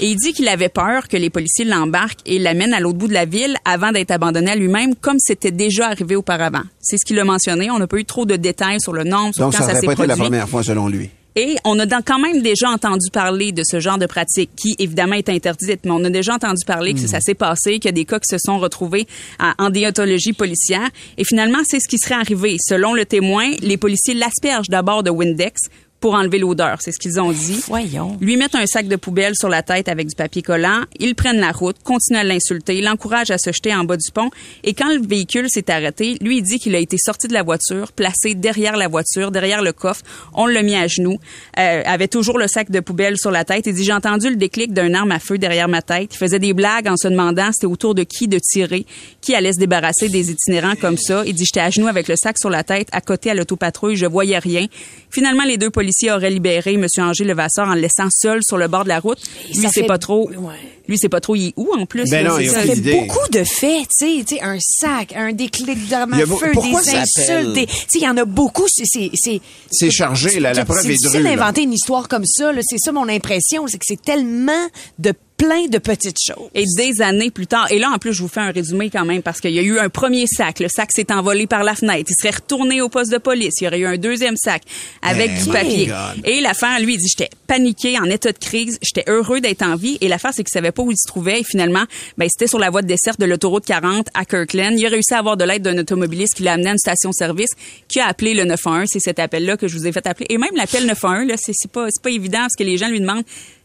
Et 0.00 0.08
il 0.10 0.16
dit 0.16 0.32
qu'il 0.32 0.48
avait 0.48 0.68
peur 0.68 1.08
que 1.08 1.16
les 1.16 1.30
policiers 1.30 1.64
l'embarquent 1.64 2.20
et 2.26 2.38
l'amènent 2.38 2.74
à 2.74 2.80
l'autre 2.80 2.98
bout 2.98 3.08
de 3.08 3.14
la 3.14 3.24
ville 3.24 3.56
avant 3.64 3.92
d'être 3.92 4.10
abandonné 4.10 4.52
à 4.52 4.56
lui-même 4.56 4.94
comme 4.94 5.18
c'était 5.18 5.50
déjà 5.50 5.88
arrivé 5.88 6.16
auparavant. 6.16 6.62
C'est 6.80 6.96
ce 6.96 7.04
qu'il 7.04 7.18
a 7.18 7.24
mentionné. 7.24 7.70
On 7.70 7.78
n'a 7.78 7.86
pas 7.86 7.98
eu 7.98 8.04
trop 8.04 8.24
de 8.24 8.36
détails 8.36 8.80
sur 8.80 8.92
le 8.92 9.04
nombre, 9.04 9.34
sur 9.34 9.44
Donc, 9.44 9.54
quand 9.54 9.64
ça 9.64 9.74
ça 9.74 9.80
s'est 9.80 9.86
pas 9.86 9.92
été 9.92 10.02
produit. 10.04 10.08
la 10.08 10.16
première 10.16 10.48
fois, 10.48 10.62
selon 10.62 10.88
lui. 10.88 11.10
Et 11.36 11.56
on 11.64 11.78
a 11.80 11.86
dans- 11.86 12.00
quand 12.00 12.20
même 12.20 12.42
déjà 12.42 12.70
entendu 12.70 13.10
parler 13.12 13.50
de 13.50 13.62
ce 13.64 13.80
genre 13.80 13.98
de 13.98 14.06
pratique 14.06 14.50
qui, 14.56 14.76
évidemment, 14.78 15.14
est 15.14 15.28
interdite, 15.28 15.80
mais 15.84 15.90
on 15.90 16.04
a 16.04 16.10
déjà 16.10 16.34
entendu 16.34 16.64
parler 16.64 16.94
que 16.94 17.00
ça 17.00 17.20
s'est 17.20 17.34
passé, 17.34 17.72
qu'il 17.80 17.86
y 17.86 17.88
a 17.88 17.92
des 17.92 18.04
cas 18.04 18.20
qui 18.20 18.28
se 18.30 18.38
sont 18.38 18.58
retrouvés 18.58 19.06
à- 19.40 19.54
en 19.58 19.70
déontologie 19.70 20.32
policière. 20.32 20.88
Et 21.18 21.24
finalement, 21.24 21.58
c'est 21.64 21.80
ce 21.80 21.88
qui 21.88 21.98
serait 21.98 22.14
arrivé. 22.14 22.56
Selon 22.60 22.94
le 22.94 23.04
témoin, 23.04 23.50
les 23.62 23.76
policiers 23.76 24.14
l'aspergent 24.14 24.68
d'abord 24.68 25.02
de 25.02 25.10
Windex 25.10 25.62
pour 26.04 26.16
enlever 26.16 26.38
l'odeur. 26.38 26.82
C'est 26.82 26.92
ce 26.92 26.98
qu'ils 26.98 27.18
ont 27.18 27.32
dit. 27.32 27.62
Voyons. 27.66 28.18
Lui 28.20 28.36
mettent 28.36 28.56
un 28.56 28.66
sac 28.66 28.88
de 28.88 28.96
poubelle 28.96 29.34
sur 29.34 29.48
la 29.48 29.62
tête 29.62 29.88
avec 29.88 30.06
du 30.06 30.14
papier 30.14 30.42
collant. 30.42 30.82
Ils 31.00 31.14
prennent 31.14 31.40
la 31.40 31.50
route, 31.50 31.78
continuent 31.82 32.18
à 32.18 32.24
l'insulter, 32.24 32.82
l'encouragent 32.82 33.30
à 33.30 33.38
se 33.38 33.52
jeter 33.52 33.74
en 33.74 33.84
bas 33.84 33.96
du 33.96 34.12
pont. 34.12 34.28
Et 34.64 34.74
quand 34.74 34.92
le 34.92 35.00
véhicule 35.00 35.48
s'est 35.48 35.70
arrêté, 35.70 36.18
lui, 36.20 36.36
il 36.36 36.42
dit 36.42 36.58
qu'il 36.58 36.74
a 36.74 36.78
été 36.78 36.98
sorti 36.98 37.26
de 37.26 37.32
la 37.32 37.42
voiture, 37.42 37.90
placé 37.92 38.34
derrière 38.34 38.76
la 38.76 38.86
voiture, 38.86 39.30
derrière 39.30 39.62
le 39.62 39.72
coffre. 39.72 40.02
On 40.34 40.44
l'a 40.44 40.62
mis 40.62 40.74
à 40.74 40.86
genoux, 40.88 41.16
euh, 41.58 41.82
avait 41.86 42.08
toujours 42.08 42.36
le 42.36 42.48
sac 42.48 42.70
de 42.70 42.80
poubelle 42.80 43.16
sur 43.16 43.30
la 43.30 43.46
tête. 43.46 43.64
Il 43.66 43.72
dit, 43.72 43.84
j'ai 43.84 43.94
entendu 43.94 44.28
le 44.28 44.36
déclic 44.36 44.74
d'un 44.74 44.92
arme 44.92 45.10
à 45.10 45.18
feu 45.18 45.38
derrière 45.38 45.68
ma 45.68 45.80
tête. 45.80 46.10
Il 46.12 46.18
faisait 46.18 46.38
des 46.38 46.52
blagues 46.52 46.86
en 46.86 46.98
se 46.98 47.08
demandant 47.08 47.50
c'était 47.50 47.64
autour 47.64 47.94
de 47.94 48.02
qui 48.02 48.28
de 48.28 48.38
tirer, 48.38 48.84
qui 49.22 49.34
allait 49.34 49.54
se 49.54 49.58
débarrasser 49.58 50.10
des 50.10 50.30
itinérants 50.30 50.76
comme 50.78 50.98
ça. 50.98 51.22
Il 51.24 51.32
dit, 51.32 51.46
j'étais 51.46 51.60
à 51.60 51.70
genoux 51.70 51.88
avec 51.88 52.08
le 52.08 52.16
sac 52.16 52.36
sur 52.38 52.50
la 52.50 52.62
tête, 52.62 52.88
à 52.92 53.00
côté 53.00 53.30
à 53.30 53.34
l'autopatrouille, 53.34 53.96
je 53.96 54.04
voyais 54.04 54.38
rien. 54.38 54.66
Finalement, 55.08 55.44
les 55.44 55.56
deux 55.56 55.70
policiers 55.70 55.93
auraient 56.10 56.30
libéré 56.30 56.74
M. 56.74 56.86
Angers 56.98 57.24
Levasseur 57.24 57.68
en 57.68 57.74
le 57.74 57.80
laissant 57.80 58.08
seul 58.10 58.40
sur 58.42 58.56
le 58.58 58.68
bord 58.68 58.84
de 58.84 58.88
la 58.88 59.00
route. 59.00 59.18
Lui, 59.48 59.54
c'est 59.56 59.68
fait- 59.80 59.86
pas 59.86 59.98
trop. 59.98 60.28
Ouais. 60.30 60.54
Lui, 60.86 60.98
c'est 60.98 61.08
pas 61.08 61.20
trop. 61.20 61.34
Il 61.34 61.48
est 61.48 61.52
où 61.56 61.70
en 61.74 61.86
plus? 61.86 62.10
Ben 62.10 62.22
là, 62.24 62.30
non, 62.30 62.36
c'est 62.36 62.44
il 62.44 62.48
a 62.50 62.52
ça. 62.52 62.60
fait 62.60 62.76
idée. 62.76 62.92
beaucoup 63.00 63.28
de 63.30 63.42
faits, 63.44 63.86
tu 63.98 64.22
sais, 64.26 64.42
un 64.42 64.58
sac, 64.60 65.14
un 65.16 65.32
déclic 65.32 65.88
d'arme 65.88 66.10
Il 66.14 66.18
y 66.18 66.22
à 66.22 66.26
feu, 66.26 66.52
des 66.52 66.94
insultes, 66.96 67.54
tu 67.54 67.74
sais, 67.88 67.98
il 67.98 68.02
y 68.02 68.08
en 68.08 68.16
a 68.18 68.24
beaucoup, 68.26 68.66
c'est, 68.68 68.84
c'est, 68.86 69.10
c'est, 69.14 69.40
C'est 69.70 69.90
chargé, 69.90 70.40
la, 70.40 70.52
la 70.52 70.64
preuve 70.66 70.80
c'est 70.82 70.88
est 70.88 70.90
difficile 70.90 71.10
drue. 71.22 71.22
là. 71.22 71.36
d'inventer 71.36 71.62
une 71.62 71.72
histoire 71.72 72.06
comme 72.08 72.26
ça, 72.26 72.50
c'est 72.62 72.78
ça 72.78 72.92
mon 72.92 73.08
impression, 73.08 73.66
c'est 73.66 73.78
que 73.78 73.84
c'est 73.86 74.02
tellement 74.02 74.68
de 74.98 75.14
plein 75.44 75.66
de 75.66 75.78
petites 75.78 76.18
choses. 76.26 76.48
Et 76.54 76.64
des 76.76 77.02
années 77.02 77.30
plus 77.30 77.46
tard, 77.46 77.70
et 77.70 77.78
là 77.78 77.90
en 77.90 77.98
plus 77.98 78.12
je 78.12 78.22
vous 78.22 78.28
fais 78.28 78.40
un 78.40 78.50
résumé 78.50 78.90
quand 78.90 79.04
même 79.04 79.22
parce 79.22 79.40
qu'il 79.40 79.52
y 79.52 79.58
a 79.58 79.62
eu 79.62 79.78
un 79.78 79.88
premier 79.88 80.26
sac, 80.26 80.60
le 80.60 80.68
sac 80.68 80.90
s'est 80.92 81.12
envolé 81.12 81.46
par 81.46 81.64
la 81.64 81.74
fenêtre, 81.74 82.10
il 82.10 82.14
serait 82.20 82.34
retourné 82.36 82.80
au 82.80 82.88
poste 82.88 83.12
de 83.12 83.18
police, 83.18 83.54
il 83.60 83.64
y 83.64 83.66
aurait 83.66 83.78
eu 83.78 83.86
un 83.86 83.96
deuxième 83.96 84.36
sac 84.36 84.62
avec 85.02 85.30
Eh 85.34 85.42
du 85.42 85.50
papier. 85.50 85.86
God. 85.86 86.24
Et 86.24 86.40
l'affaire, 86.40 86.80
lui, 86.80 86.94
il 86.94 86.98
dit 86.98 87.08
j'étais 87.08 87.30
paniqué, 87.46 87.98
en 87.98 88.04
état 88.04 88.32
de 88.32 88.38
crise, 88.38 88.78
j'étais 88.82 89.10
heureux 89.10 89.40
d'être 89.40 89.62
en 89.62 89.76
vie 89.76 89.98
et 90.00 90.08
l'affaire 90.08 90.32
c'est 90.34 90.44
qu'il 90.44 90.52
savait 90.52 90.72
pas 90.72 90.82
où 90.82 90.90
il 90.90 90.96
se 90.96 91.06
trouvait 91.06 91.40
et 91.40 91.44
finalement, 91.44 91.84
ben 92.16 92.28
c'était 92.28 92.48
sur 92.48 92.58
la 92.58 92.70
voie 92.70 92.82
de 92.82 92.86
desserte 92.86 93.20
de 93.20 93.26
l'autoroute 93.26 93.64
40 93.66 94.08
à 94.14 94.24
Kirkland. 94.24 94.78
Il 94.78 94.86
a 94.86 94.88
réussi 94.88 95.14
à 95.14 95.18
avoir 95.18 95.36
de 95.36 95.44
l'aide 95.44 95.62
d'un 95.62 95.76
automobiliste 95.78 96.34
qui 96.34 96.42
l'a 96.42 96.54
amené 96.54 96.70
à 96.70 96.72
une 96.72 96.78
station-service 96.78 97.50
qui 97.88 98.00
a 98.00 98.06
appelé 98.06 98.34
le 98.34 98.44
911, 98.44 98.88
c'est 98.90 99.00
cet 99.00 99.18
appel-là 99.18 99.56
que 99.56 99.68
je 99.68 99.76
vous 99.76 99.86
ai 99.86 99.92
fait 99.92 100.06
appeler 100.06 100.26
et 100.30 100.38
même 100.38 100.54
l'appel 100.54 100.86
911 100.86 101.28
là, 101.28 101.34
c'est 101.36 101.52
c'est 101.54 101.70
pas 101.70 101.86
c'est 101.90 102.02
pas 102.02 102.10
évident 102.10 102.40
parce 102.40 102.56
que 102.56 102.64
les 102.64 102.78
gens 102.78 102.88
lui 102.88 103.00
demandent 103.00 103.24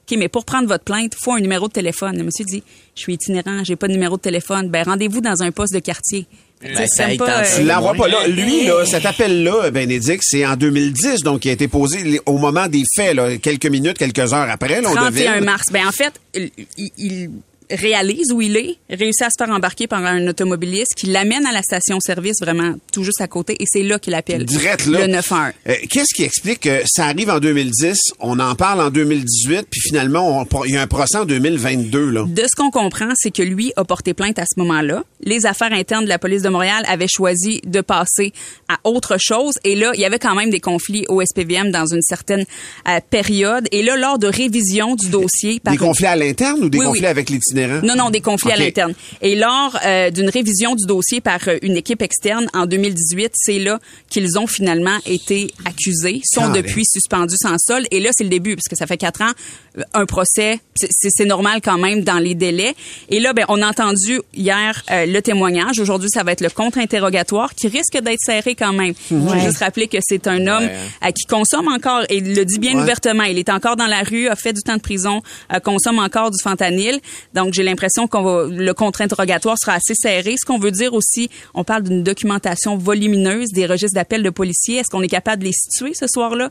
OK, 0.09 0.17
mais 0.17 0.27
pour 0.29 0.45
prendre 0.45 0.67
votre 0.67 0.83
plainte, 0.83 1.13
faut 1.21 1.33
un 1.33 1.39
numéro 1.41 1.67
de 1.67 1.73
téléphone. 1.73 2.17
Le 2.17 2.23
monsieur 2.23 2.45
dit, 2.45 2.63
je 2.95 3.01
suis 3.01 3.13
itinérant, 3.13 3.63
j'ai 3.63 3.75
pas 3.75 3.87
de 3.87 3.93
numéro 3.93 4.17
de 4.17 4.21
téléphone. 4.21 4.69
Ben, 4.69 4.83
rendez-vous 4.83 5.21
dans 5.21 5.41
un 5.43 5.51
poste 5.51 5.73
de 5.73 5.79
quartier. 5.79 6.25
Sais, 6.61 6.87
ça 6.87 7.07
pas, 7.17 7.43
euh, 7.43 7.63
l'envoies 7.63 7.93
pas 7.93 8.07
là. 8.09 8.27
Lui, 8.27 8.65
là, 8.65 8.83
cet 8.85 9.05
appel-là, 9.05 9.71
Bénédicte, 9.71 10.23
c'est 10.25 10.45
en 10.45 10.57
2010, 10.57 11.23
donc 11.23 11.45
il 11.45 11.49
a 11.49 11.51
été 11.53 11.69
posé 11.69 12.19
au 12.25 12.37
moment 12.37 12.67
des 12.67 12.83
faits, 12.97 13.15
là, 13.15 13.37
quelques 13.37 13.67
minutes, 13.67 13.97
quelques 13.97 14.33
heures 14.33 14.49
après, 14.49 14.81
là, 14.81 14.89
on 14.91 14.95
31 14.95 15.09
devine. 15.35 15.45
mars. 15.45 15.63
Ben, 15.71 15.87
en 15.87 15.91
fait, 15.93 16.13
il, 16.33 16.49
il- 16.77 16.91
il 16.97 17.29
réalise 17.71 18.31
où 18.31 18.41
il 18.41 18.57
est, 18.57 18.75
réussit 18.89 19.21
à 19.23 19.29
se 19.29 19.35
faire 19.43 19.53
embarquer 19.53 19.87
par 19.87 20.03
un 20.05 20.27
automobiliste 20.27 20.93
qui 20.95 21.07
l'amène 21.07 21.45
à 21.45 21.51
la 21.51 21.61
station-service 21.61 22.37
vraiment 22.41 22.75
tout 22.91 23.03
juste 23.03 23.21
à 23.21 23.27
côté 23.27 23.55
et 23.59 23.65
c'est 23.67 23.83
là 23.83 23.99
qu'il 23.99 24.13
appelle 24.13 24.45
Direct 24.45 24.85
là. 24.87 25.01
le 25.05 25.13
911. 25.13 25.53
Euh, 25.67 25.73
Qu'est-ce 25.89 26.13
qui 26.15 26.23
explique 26.23 26.61
que 26.61 26.81
ça 26.85 27.05
arrive 27.05 27.29
en 27.29 27.39
2010, 27.39 27.97
on 28.19 28.39
en 28.39 28.55
parle 28.55 28.81
en 28.81 28.89
2018, 28.89 29.67
puis 29.69 29.81
finalement, 29.81 30.45
il 30.65 30.73
y 30.73 30.77
a 30.77 30.81
un 30.81 30.87
procès 30.87 31.17
en 31.17 31.25
2022, 31.25 32.09
là? 32.09 32.25
De 32.27 32.41
ce 32.43 32.55
qu'on 32.55 32.71
comprend, 32.71 33.09
c'est 33.15 33.31
que 33.31 33.43
lui 33.43 33.71
a 33.75 33.83
porté 33.85 34.13
plainte 34.13 34.39
à 34.39 34.43
ce 34.45 34.59
moment-là. 34.59 35.03
Les 35.21 35.45
affaires 35.45 35.73
internes 35.73 36.05
de 36.05 36.09
la 36.09 36.19
police 36.19 36.41
de 36.41 36.49
Montréal 36.49 36.83
avaient 36.87 37.07
choisi 37.09 37.61
de 37.65 37.81
passer 37.81 38.33
à 38.67 38.77
autre 38.83 39.17
chose. 39.19 39.55
Et 39.63 39.75
là, 39.75 39.91
il 39.93 39.99
y 39.99 40.05
avait 40.05 40.19
quand 40.19 40.35
même 40.35 40.49
des 40.49 40.59
conflits 40.59 41.05
au 41.09 41.21
SPVM 41.21 41.71
dans 41.71 41.85
une 41.85 42.01
certaine 42.01 42.45
euh, 42.87 42.99
période. 43.09 43.67
Et 43.71 43.83
là, 43.83 43.95
lors 43.97 44.17
de 44.17 44.27
révision 44.27 44.95
du 44.95 45.09
dossier... 45.09 45.59
par 45.59 45.73
Des 45.73 45.77
conflits 45.77 46.05
à 46.07 46.15
l'interne 46.15 46.63
ou 46.63 46.69
des 46.69 46.77
Oui, 46.79 46.85
conflits 46.85 47.01
oui. 47.01 47.07
avec 47.07 47.29
l'itinérant? 47.29 47.58
Itinérants? 47.59 47.85
Non, 47.85 47.95
non, 47.95 48.09
des 48.09 48.21
conflits 48.21 48.51
à 48.51 48.57
l'interne. 48.57 48.93
Et 49.21 49.35
lors 49.35 49.77
euh, 49.85 50.09
d'une 50.09 50.29
révision 50.29 50.75
du 50.75 50.85
dossier 50.85 51.21
par 51.21 51.39
euh, 51.47 51.57
une 51.61 51.77
équipe 51.77 52.01
externe 52.01 52.47
en 52.53 52.65
2018, 52.65 53.31
c'est 53.35 53.59
là 53.59 53.79
qu'ils 54.09 54.37
ont 54.39 54.47
finalement 54.47 54.97
été 55.05 55.53
accusés, 55.65 56.21
sont 56.23 56.41
Carré. 56.41 56.61
depuis 56.61 56.83
suspendus 56.85 57.35
sans 57.41 57.57
sol. 57.57 57.85
Et 57.91 57.99
là, 57.99 58.09
c'est 58.13 58.23
le 58.23 58.29
début, 58.29 58.55
parce 58.55 58.67
que 58.69 58.75
ça 58.75 58.87
fait 58.87 58.97
quatre 58.97 59.21
ans, 59.21 59.31
euh, 59.77 59.81
un 59.93 60.05
procès, 60.05 60.59
c'est- 60.75 61.25
normal 61.25 61.59
quand 61.63 61.77
même 61.77 62.01
dans 62.03 62.17
les 62.17 62.33
délais. 62.33 62.73
Et 63.09 63.19
là, 63.19 63.33
ben, 63.33 63.45
on 63.49 63.61
a 63.61 63.67
entendu 63.67 64.21
hier 64.33 64.83
euh, 64.89 65.05
le 65.05 65.21
témoignage. 65.21 65.79
Aujourd'hui, 65.79 66.09
ça 66.09 66.23
va 66.23 66.31
être 66.31 66.41
le 66.41 66.49
contre-interrogatoire 66.49 67.53
qui 67.53 67.67
risque 67.67 67.99
d'être 68.01 68.19
serré 68.21 68.55
quand 68.55 68.73
même. 68.73 68.93
Je 69.11 69.15
veux 69.15 69.39
juste 69.39 69.57
rappeler 69.57 69.87
que 69.87 69.97
c'est 70.01 70.27
un 70.27 70.47
homme 70.47 70.63
euh, 71.05 71.11
qui 71.11 71.25
consomme 71.25 71.67
encore, 71.67 72.03
et 72.09 72.17
il 72.17 72.33
le 72.35 72.45
dit 72.45 72.57
bien 72.57 72.75
Ouais. 72.75 72.81
ouvertement, 72.83 73.23
il 73.23 73.37
est 73.37 73.49
encore 73.49 73.75
dans 73.75 73.87
la 73.87 74.01
rue, 74.03 74.27
a 74.27 74.35
fait 74.35 74.53
du 74.53 74.61
temps 74.61 74.77
de 74.77 74.81
prison, 74.81 75.21
euh, 75.53 75.59
consomme 75.59 75.99
encore 75.99 76.31
du 76.31 76.41
fentanyl. 76.41 76.99
Donc, 77.33 77.48
j'ai 77.53 77.63
l'impression 77.63 78.07
qu'on 78.07 78.21
va, 78.21 78.47
le 78.49 78.73
contre-interrogatoire 78.73 79.57
sera 79.59 79.73
assez 79.73 79.95
serré. 79.95 80.35
Ce 80.37 80.45
qu'on 80.45 80.59
veut 80.59 80.71
dire 80.71 80.93
aussi, 80.93 81.29
on 81.53 81.63
parle 81.63 81.83
d'une 81.83 82.03
documentation 82.03 82.77
volumineuse 82.77 83.49
des 83.49 83.65
registres 83.65 83.95
d'appel 83.95 84.23
de 84.23 84.29
policiers. 84.29 84.77
Est-ce 84.77 84.89
qu'on 84.89 85.01
est 85.01 85.07
capable 85.07 85.41
de 85.41 85.47
les 85.47 85.53
situer 85.53 85.93
ce 85.93 86.07
soir-là? 86.07 86.49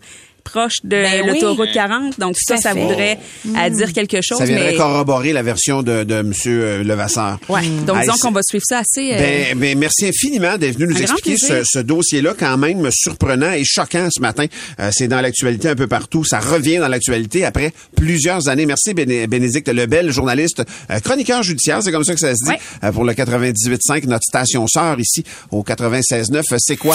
Proche 0.48 0.74
de 0.84 0.90
Ben 0.90 1.22
oui. 1.24 1.28
l'autoroute 1.40 1.68
40. 1.72 2.18
Donc, 2.18 2.36
ça, 2.38 2.56
ça 2.56 2.74
voudrait 2.74 3.18
à 3.56 3.70
dire 3.70 3.92
quelque 3.92 4.18
chose. 4.22 4.38
Ça 4.38 4.44
viendrait 4.44 4.72
mais... 4.72 4.76
corroborer 4.76 5.32
la 5.32 5.42
version 5.42 5.82
de, 5.82 6.04
de 6.04 6.14
M. 6.16 6.32
euh, 6.46 6.82
Levasseur. 6.84 7.38
Ouais. 7.48 7.62
Donc, 7.86 7.96
Hey, 7.96 8.02
disons 8.02 8.14
qu'on 8.20 8.30
va 8.32 8.40
suivre 8.42 8.64
ça 8.66 8.78
assez... 8.78 9.12
euh, 9.12 9.18
Ben, 9.18 9.58
ben, 9.58 9.78
merci 9.78 10.06
infiniment 10.06 10.56
d'être 10.56 10.78
venu 10.78 10.92
nous 10.92 10.98
Un 10.98 11.02
expliquer 11.02 11.36
ce, 11.36 11.62
ce 11.64 11.78
dossier-là 11.80 12.34
quand 12.38 12.56
même 12.56 12.88
surprenant 12.90 13.52
et 13.52 13.62
choquant 13.64 14.08
ce 14.10 14.20
matin. 14.20 14.46
Euh, 14.80 14.90
c'est 14.92 15.08
dans 15.08 15.20
l'actualité 15.20 15.68
un 15.68 15.76
peu 15.76 15.86
partout. 15.86 16.24
Ça 16.24 16.38
revient 16.40 16.78
dans 16.78 16.88
l'actualité 16.88 17.44
après 17.44 17.72
plusieurs 17.96 18.48
années. 18.48 18.66
Merci 18.66 18.94
Béné- 18.94 19.26
Bénédicte 19.26 19.68
Lebel, 19.68 20.10
journaliste, 20.10 20.62
euh, 20.90 21.00
chroniqueur 21.00 21.42
judiciaire, 21.42 21.82
c'est 21.82 21.92
comme 21.92 22.04
ça 22.04 22.14
que 22.14 22.20
ça 22.20 22.34
se 22.34 22.44
dit, 22.44 22.50
Ouais. 22.50 22.58
euh, 22.84 22.92
pour 22.92 23.04
le 23.04 23.12
98.5, 23.12 24.06
notre 24.06 24.24
station 24.24 24.66
sœur 24.66 24.98
ici 25.00 25.24
au 25.50 25.62
96.9. 25.62 26.38
Euh, 26.52 26.56
C'est 26.58 26.76
quoi? 26.76 26.94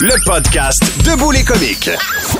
Le 0.00 0.24
podcast 0.24 0.82
Debout 1.04 1.30
les 1.30 1.44
comiques. 1.44 1.88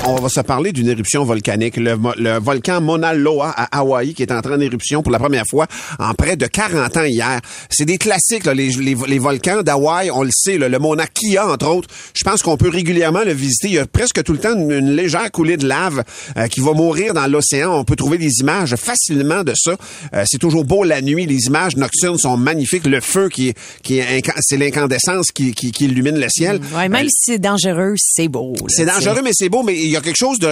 On 0.05 0.15
va 0.15 0.27
se 0.29 0.41
parler 0.41 0.73
d'une 0.73 0.89
éruption 0.89 1.23
volcanique, 1.23 1.77
le, 1.77 1.93
volcan 2.39 2.81
Mauna 2.81 3.13
Loa 3.13 3.49
à 3.55 3.79
Hawaï 3.79 4.13
qui 4.13 4.23
est 4.23 4.31
entré 4.31 4.53
en 4.53 4.59
éruption 4.59 5.01
pour 5.01 5.11
la 5.13 5.17
première 5.17 5.45
fois 5.49 5.67
en 5.99 6.13
près 6.13 6.35
de 6.35 6.45
40 6.47 6.97
ans 6.97 7.03
hier. 7.05 7.39
C'est 7.69 7.85
des 7.85 7.97
classiques, 7.97 8.45
là, 8.45 8.53
les, 8.53 8.69
les- 8.71 8.95
les 9.07 9.19
volcans 9.19 9.63
d'Hawaï, 9.63 10.11
on 10.11 10.21
le 10.23 10.29
sait, 10.33 10.57
là, 10.57 10.67
le 10.69 10.77
Mauna 10.79 11.07
Kea 11.07 11.39
entre 11.39 11.67
autres. 11.69 11.87
Je 12.13 12.23
pense 12.25 12.43
qu'on 12.43 12.57
peut 12.57 12.69
régulièrement 12.69 13.23
le 13.23 13.31
visiter. 13.33 13.67
Il 13.69 13.73
y 13.75 13.79
a 13.79 13.85
presque 13.87 14.21
tout 14.23 14.33
le 14.33 14.39
temps 14.39 14.53
une, 14.53 14.69
une 14.71 14.91
légère 14.91 15.31
coulée 15.31 15.55
de 15.57 15.65
lave 15.67 16.03
euh, 16.37 16.47
qui 16.47 16.59
va 16.59 16.73
mourir 16.73 17.13
dans 17.13 17.27
l'océan. 17.27 17.73
On 17.73 17.85
peut 17.85 17.95
trouver 17.95 18.17
des 18.17 18.41
images 18.41 18.75
facilement 18.75 19.43
de 19.43 19.53
ça. 19.55 19.75
Euh, 20.13 20.25
c'est 20.27 20.39
toujours 20.39 20.65
beau 20.65 20.83
la 20.83 21.01
nuit. 21.01 21.25
Les 21.25 21.45
images 21.45 21.77
nocturnes 21.77 22.17
sont 22.19 22.35
magnifiques. 22.37 22.85
Le 22.85 22.99
feu 23.01 23.29
qui 23.29 23.49
est, 23.49 23.55
qui 23.81 24.01
c'est 24.41 24.57
l'incandescence 24.57 25.31
qui, 25.31 25.53
qui, 25.53 25.71
qui 25.71 25.85
illumine 25.85 26.19
le 26.19 26.27
ciel. 26.29 26.59
Ouais, 26.75 26.89
même 26.99 27.09
si 27.09 27.31
c'est 27.31 27.39
dangereux, 27.39 27.93
c'est 27.97 28.27
beau. 28.27 28.53
c'est 28.67 28.85
dangereux, 28.85 29.21
mais 29.23 29.31
c'est 29.33 29.49
beau, 29.49 29.63
mais 29.63 29.75
il 29.75 29.89
y 29.89 29.95
a 29.97 30.01
quelque 30.01 30.17
chose 30.17 30.39
de, 30.39 30.51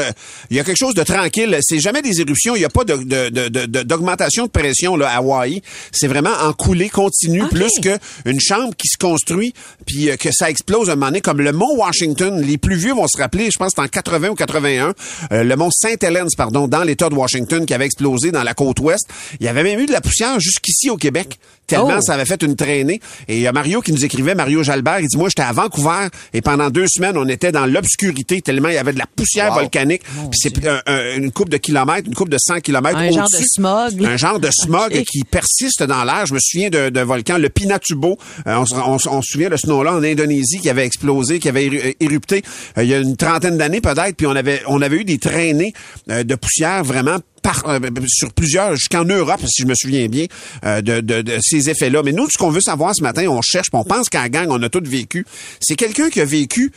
il 0.49 0.57
y 0.57 0.59
a 0.59 0.63
quelque 0.63 0.77
chose 0.77 0.93
de 0.95 1.03
tranquille. 1.03 1.57
C'est 1.61 1.79
jamais 1.79 2.01
des 2.01 2.21
éruptions. 2.21 2.55
Il 2.55 2.59
n'y 2.59 2.65
a 2.65 2.69
pas 2.69 2.83
de, 2.83 2.95
de, 2.97 3.29
de- 3.29 3.65
de- 3.65 3.83
d'augmentation 3.83 4.47
pression, 4.47 4.95
là, 4.95 5.09
à 5.09 5.17
Hawaï. 5.17 5.61
C'est 5.91 6.07
vraiment 6.07 6.33
en 6.41 6.53
coulée 6.53 6.89
continue, 6.89 7.47
plus 7.49 7.71
que 7.81 7.97
une 8.25 8.39
chambre 8.39 8.73
qui 8.75 8.87
se 8.87 8.97
construit, 8.97 9.53
puis 9.85 10.09
euh, 10.09 10.15
que 10.17 10.29
ça 10.31 10.49
explose 10.49 10.89
un 10.89 10.95
moment 10.95 11.07
donné, 11.07 11.21
comme 11.21 11.41
le 11.41 11.51
mont 11.51 11.75
Washington. 11.77 12.41
Les 12.41 12.57
plus 12.57 12.75
vieux 12.75 12.93
vont 12.93 13.07
se 13.07 13.17
rappeler, 13.17 13.49
je 13.51 13.57
pense, 13.57 13.73
en 13.77 13.87
80 13.87 14.29
ou 14.29 14.35
81, 14.35 14.93
euh, 15.31 15.43
le 15.43 15.55
mont 15.55 15.69
Saint-Hélène, 15.71 16.27
pardon, 16.37 16.67
dans 16.67 16.83
l'État 16.83 17.09
de 17.09 17.15
Washington, 17.15 17.65
qui 17.65 17.73
avait 17.73 17.85
explosé 17.85 18.31
dans 18.31 18.43
la 18.43 18.53
côte 18.53 18.79
ouest. 18.79 19.05
Il 19.39 19.45
y 19.45 19.49
avait 19.49 19.63
même 19.63 19.79
eu 19.79 19.85
de 19.85 19.91
la 19.91 20.01
poussière 20.01 20.39
jusqu'ici 20.39 20.89
au 20.89 20.97
Québec. 20.97 21.37
Tellement 21.67 21.95
Oh. 21.97 22.01
ça 22.01 22.13
avait 22.13 22.25
fait 22.25 22.43
une 22.43 22.55
traînée. 22.55 22.99
Et 23.27 23.37
il 23.37 23.41
y 23.41 23.47
a 23.47 23.51
Mario 23.51 23.81
qui 23.81 23.91
nous 23.91 24.05
écrivait, 24.05 24.35
Mario 24.35 24.61
Jalbert, 24.61 24.99
il 24.99 25.07
dit, 25.07 25.17
moi, 25.17 25.29
j'étais 25.29 25.41
à 25.41 25.51
Vancouver 25.51 26.07
et 26.37 26.41
pendant 26.41 26.69
deux 26.69 26.87
semaines, 26.87 27.17
on 27.17 27.27
était 27.27 27.51
dans 27.51 27.65
l'obscurité 27.65 28.41
tellement 28.41 28.69
il 28.69 28.75
y 28.75 28.77
avait 28.77 28.93
de 28.93 28.99
la 28.99 29.05
poussière 29.07 29.53
volcanique. 29.53 30.01
Puis 30.03 30.39
c'est 30.41 30.67
un- 30.67 30.81
un- 30.85 31.15
une 31.17 31.31
coupe 31.31 31.49
de 31.49 31.57
kilomètres, 31.57 32.07
une 32.07 32.15
coupe 32.15 32.29
de 32.29 32.37
100 32.39 32.59
kilomètres 32.59 32.97
Un 32.97 33.11
genre 33.11 33.29
de 33.29 33.37
smog. 33.55 34.05
Un 34.05 34.17
genre 34.17 34.39
de 34.39 34.49
smog 34.51 34.91
qui 35.11 35.23
persiste 35.23 35.83
dans 35.83 36.03
l'air. 36.03 36.25
Je 36.25 36.33
me 36.33 36.39
souviens 36.41 36.69
d'un 36.69 37.03
volcan, 37.05 37.37
le 37.37 37.49
Pinatubo. 37.49 38.17
Euh, 38.47 38.55
on, 38.57 38.65
se- 38.65 38.75
on 38.75 38.97
se- 38.99 39.09
on 39.09 39.21
se 39.21 39.31
souvient 39.31 39.49
de 39.49 39.57
ce 39.57 39.67
nom-là 39.67 39.93
en 39.93 40.03
Indonésie 40.03 40.59
qui 40.59 40.69
avait 40.69 40.85
explosé, 40.85 41.39
qui 41.39 41.49
avait 41.49 41.65
éru- 41.67 41.95
érupté 41.99 42.43
euh, 42.77 42.83
il 42.83 42.89
y 42.89 42.93
a 42.93 42.99
une 42.99 43.15
trentaine 43.17 43.57
d'années 43.57 43.81
peut-être. 43.81 44.15
Puis 44.15 44.27
on 44.27 44.35
avait, 44.35 44.61
on 44.67 44.81
avait 44.81 44.97
eu 44.97 45.03
des 45.05 45.17
traînées 45.17 45.73
euh, 46.09 46.23
de 46.23 46.35
poussière 46.35 46.83
vraiment 46.83 47.17
par, 47.45 47.63
euh, 47.69 47.79
sur 48.07 48.33
plusieurs, 48.33 48.75
jusqu'en 48.75 49.05
Europe, 49.05 49.41
si 49.45 49.61
je 49.61 49.67
me 49.67 49.75
souviens 49.75 50.07
bien, 50.07 50.25
euh, 50.65 50.81
de, 50.81 51.37
ces 51.41 51.69
effets-là. 51.69 52.01
Mais 52.03 52.11
nous, 52.11 52.27
ce 52.27 52.39
qu'on 52.39 52.49
veut 52.49 52.61
savoir 52.61 52.93
ce 52.95 53.03
matin, 53.03 53.27
on 53.27 53.41
cherche, 53.43 53.67
on 53.71 53.83
pense 53.83 54.09
qu'en 54.09 54.27
gang, 54.27 54.47
on 54.49 54.61
a 54.63 54.69
tous 54.69 54.81
vécu. 54.81 55.27
C'est 55.59 55.75
quelqu'un 55.75 56.09
qui 56.09 56.21
a 56.21 56.25
vécu 56.25 56.71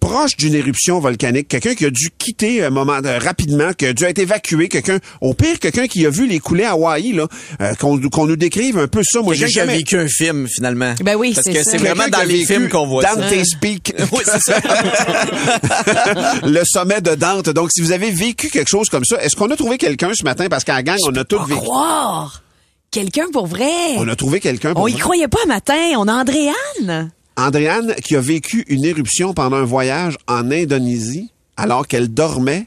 proche 0.00 0.36
d'une 0.36 0.54
éruption 0.54 0.98
volcanique, 0.98 1.46
quelqu'un 1.48 1.74
qui 1.74 1.84
a 1.86 1.90
dû 1.90 2.08
quitter 2.18 2.64
un 2.64 2.70
moment 2.70 2.98
euh, 3.04 3.18
rapidement, 3.18 3.72
qui 3.72 3.86
a 3.86 3.92
dû 3.92 4.04
être 4.04 4.18
évacué, 4.18 4.68
quelqu'un, 4.68 4.98
au 5.20 5.34
pire, 5.34 5.58
quelqu'un 5.60 5.86
qui 5.86 6.04
a 6.06 6.10
vu 6.10 6.26
les 6.26 6.38
coulées 6.40 6.64
à 6.64 6.70
Hawaï, 6.72 7.12
là, 7.12 7.26
euh, 7.60 7.74
qu'on 7.74 8.26
nous 8.26 8.36
décrive 8.36 8.78
un 8.78 8.88
peu 8.88 9.02
ça. 9.04 9.20
Moi, 9.20 9.34
j'ai 9.34 9.48
jamais 9.48 9.76
vécu 9.76 9.96
un 9.98 10.08
film, 10.08 10.48
finalement. 10.48 10.94
Ben 11.04 11.16
oui, 11.16 11.32
Parce 11.34 11.44
c'est 11.46 11.52
que 11.52 11.62
ça. 11.62 11.70
c'est 11.72 11.76
vraiment 11.78 12.08
dans 12.08 12.26
les 12.26 12.44
films 12.44 12.68
qu'on 12.68 12.86
voit 12.86 13.02
ça. 13.04 13.14
Dante 13.16 13.44
Speak. 13.44 13.94
Oui, 14.12 14.22
c'est 14.24 14.40
ça. 14.40 14.58
le 16.44 16.62
sommet 16.64 17.00
de 17.00 17.14
Dante. 17.14 17.50
Donc, 17.50 17.70
si 17.72 17.80
vous 17.80 17.92
avez 17.92 18.10
vécu 18.10 18.48
quelque 18.48 18.68
chose 18.68 18.88
comme 18.88 19.04
ça, 19.04 19.22
est-ce 19.22 19.36
qu'on 19.36 19.50
a 19.50 19.56
trouvé 19.56 19.78
quelqu'un 19.78 20.10
ce 20.14 20.24
matin? 20.24 20.46
Parce 20.48 20.64
qu'à 20.64 20.82
gang, 20.82 20.96
on 21.06 21.14
a 21.16 21.24
tous 21.24 21.38
Pas 21.38 21.44
vécu. 21.44 21.60
croire. 21.60 22.42
Quelqu'un 22.90 23.26
pour 23.32 23.46
vrai? 23.46 23.70
On 23.98 24.08
a 24.08 24.16
trouvé 24.16 24.40
quelqu'un. 24.40 24.72
pour 24.74 24.82
On 24.82 24.86
y 24.88 24.92
vrai. 24.92 25.00
croyait 25.00 25.28
pas 25.28 25.38
un 25.44 25.48
matin. 25.48 25.78
On 25.96 26.08
a 26.08 26.12
Andréane. 26.14 27.10
Andréane 27.36 27.94
qui 28.04 28.16
a 28.16 28.20
vécu 28.20 28.64
une 28.68 28.84
éruption 28.84 29.32
pendant 29.34 29.56
un 29.56 29.64
voyage 29.64 30.16
en 30.28 30.50
Indonésie 30.50 31.30
alors 31.56 31.86
qu'elle 31.86 32.08
dormait 32.08 32.66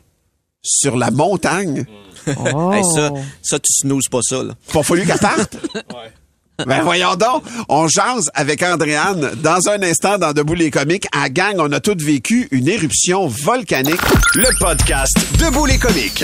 sur 0.61 0.97
la 0.97 1.11
montagne. 1.11 1.85
Oh. 2.27 2.71
Hey, 2.71 2.83
ça, 2.95 3.11
ça, 3.41 3.59
tu 3.59 3.73
snoozes 3.73 4.07
pas 4.09 4.21
ça, 4.21 4.43
là. 4.43 4.53
Pas 4.71 4.83
fallu 4.83 5.05
qu'elle 5.05 5.19
parte. 5.19 5.57
Ben 6.59 6.83
voyons 6.83 7.15
donc, 7.15 7.43
on 7.67 7.87
jase 7.87 8.29
avec 8.35 8.61
Andréane 8.61 9.31
dans 9.41 9.69
un 9.69 9.81
instant 9.81 10.19
dans 10.19 10.33
Debout 10.33 10.53
les 10.53 10.69
comiques. 10.69 11.07
À 11.11 11.27
gang, 11.29 11.55
on 11.57 11.71
a 11.71 11.79
tous 11.79 11.95
vécu 11.97 12.47
une 12.51 12.67
éruption 12.67 13.27
volcanique. 13.27 13.99
Le 14.35 14.59
podcast 14.59 15.17
Debout 15.39 15.65
les 15.65 15.79
comiques. 15.79 16.23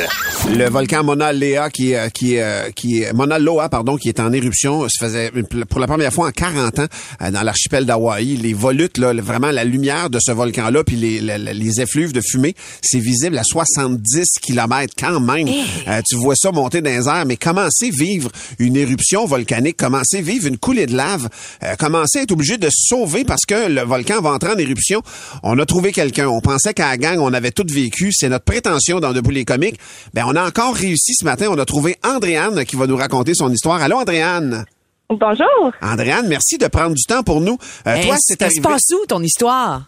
Le 0.56 0.70
volcan 0.70 1.04
Mauna 1.04 1.34
Loa 1.34 1.72
qui 1.72 1.94
est, 1.94 2.12
qui 2.12 2.36
est, 2.36 2.74
qui 2.76 3.02
est, 3.02 3.12
Mauna 3.12 3.40
Loa, 3.40 3.70
pardon, 3.70 3.98
qui 3.98 4.08
est 4.08 4.20
en 4.20 4.32
éruption, 4.32 4.88
se 4.88 5.04
faisait 5.04 5.32
pour 5.68 5.80
la 5.80 5.88
première 5.88 6.14
fois 6.14 6.28
en 6.28 6.32
40 6.32 6.78
ans 6.80 6.86
euh, 7.24 7.32
dans 7.32 7.42
l'archipel 7.42 7.86
d'Hawaï. 7.86 8.38
Les 8.38 8.54
volutes, 8.54 9.00
là, 9.00 9.14
vraiment 9.14 9.50
la 9.50 9.64
lumière 9.64 10.12
de 10.12 10.20
ce 10.22 10.32
volcan-là, 10.32 10.84
puis 10.84 10.96
les, 10.96 11.22
les, 11.22 11.38
les 11.40 11.82
effluves 11.82 12.14
de 12.14 12.22
fumée, 12.22 12.56
c'est 12.84 13.00
visible 13.00 13.38
à 13.38 13.44
70 13.44 14.26
km 14.42 14.94
quand 14.98 15.20
même. 15.20 15.48
Euh, 15.88 16.02
tu 16.08 16.18
vois 16.18 16.36
ça 16.36 16.52
monter 16.52 16.82
dans 16.82 16.92
les 16.92 17.08
airs, 17.08 17.26
mais 17.26 17.36
commencer 17.36 17.90
vivre 17.90 18.30
une 18.60 18.78
éruption 18.78 19.26
volcanique, 19.26 19.78
commencer 20.20 20.32
vivre 20.40 20.48
une 20.48 20.58
coulée 20.58 20.86
de 20.86 20.96
lave, 20.96 21.30
euh, 21.64 21.76
commencer 21.76 22.20
à 22.20 22.22
être 22.24 22.32
obligé 22.32 22.58
de 22.58 22.68
se 22.70 22.88
sauver 22.88 23.24
parce 23.24 23.46
que 23.48 23.70
le 23.70 23.82
volcan 23.82 24.22
va 24.22 24.32
entrer 24.32 24.52
en 24.52 24.58
éruption. 24.58 25.02
On 25.44 25.58
a 25.60 25.66
trouvé 25.66 25.92
quelqu'un. 25.92 26.28
On 26.28 26.42
pensait 26.42 26.74
qu'à 26.74 26.90
la 26.90 26.98
gang, 26.98 27.20
on 27.20 27.34
avait 27.34 27.52
tout 27.52 27.66
vécu. 27.68 28.12
C'est 28.12 28.30
notre 28.30 28.46
prétention 28.46 29.00
dans 29.00 29.14
Debout 29.14 29.32
les 29.32 29.46
comiques. 29.46 29.80
Ben, 30.14 30.26
on 30.28 30.36
a 30.36 30.46
encore 30.48 30.76
réussi 30.76 31.14
ce 31.14 31.26
matin. 31.26 31.48
On 31.50 31.58
a 31.58 31.66
trouvé 31.66 31.96
Andréane 32.04 32.66
qui 32.66 32.76
va 32.76 32.88
nous 32.88 32.98
raconter 32.98 33.34
son 33.34 33.52
histoire. 33.52 33.82
Allô, 33.82 33.98
Andréane? 33.98 34.66
Bonjour. 35.10 35.72
Andréane, 35.82 36.28
merci 36.28 36.58
de 36.58 36.68
prendre 36.68 36.94
du 36.94 37.04
temps 37.04 37.24
pour 37.24 37.42
nous. 37.42 37.58
Euh, 37.88 37.96
Hey, 37.96 38.06
toi, 38.06 38.16
ça 38.18 38.22
c'est 38.22 38.40
se 38.40 38.44
arrivé... 38.44 38.62
passe 38.62 38.92
où 38.94 39.06
ton 39.08 39.22
histoire? 39.24 39.86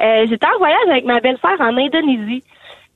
Euh, 0.00 0.26
J'étais 0.28 0.46
en 0.46 0.58
voyage 0.58 0.88
avec 0.90 1.04
ma 1.04 1.20
belle-sœur 1.20 1.60
en 1.60 1.76
Indonésie. 1.76 2.42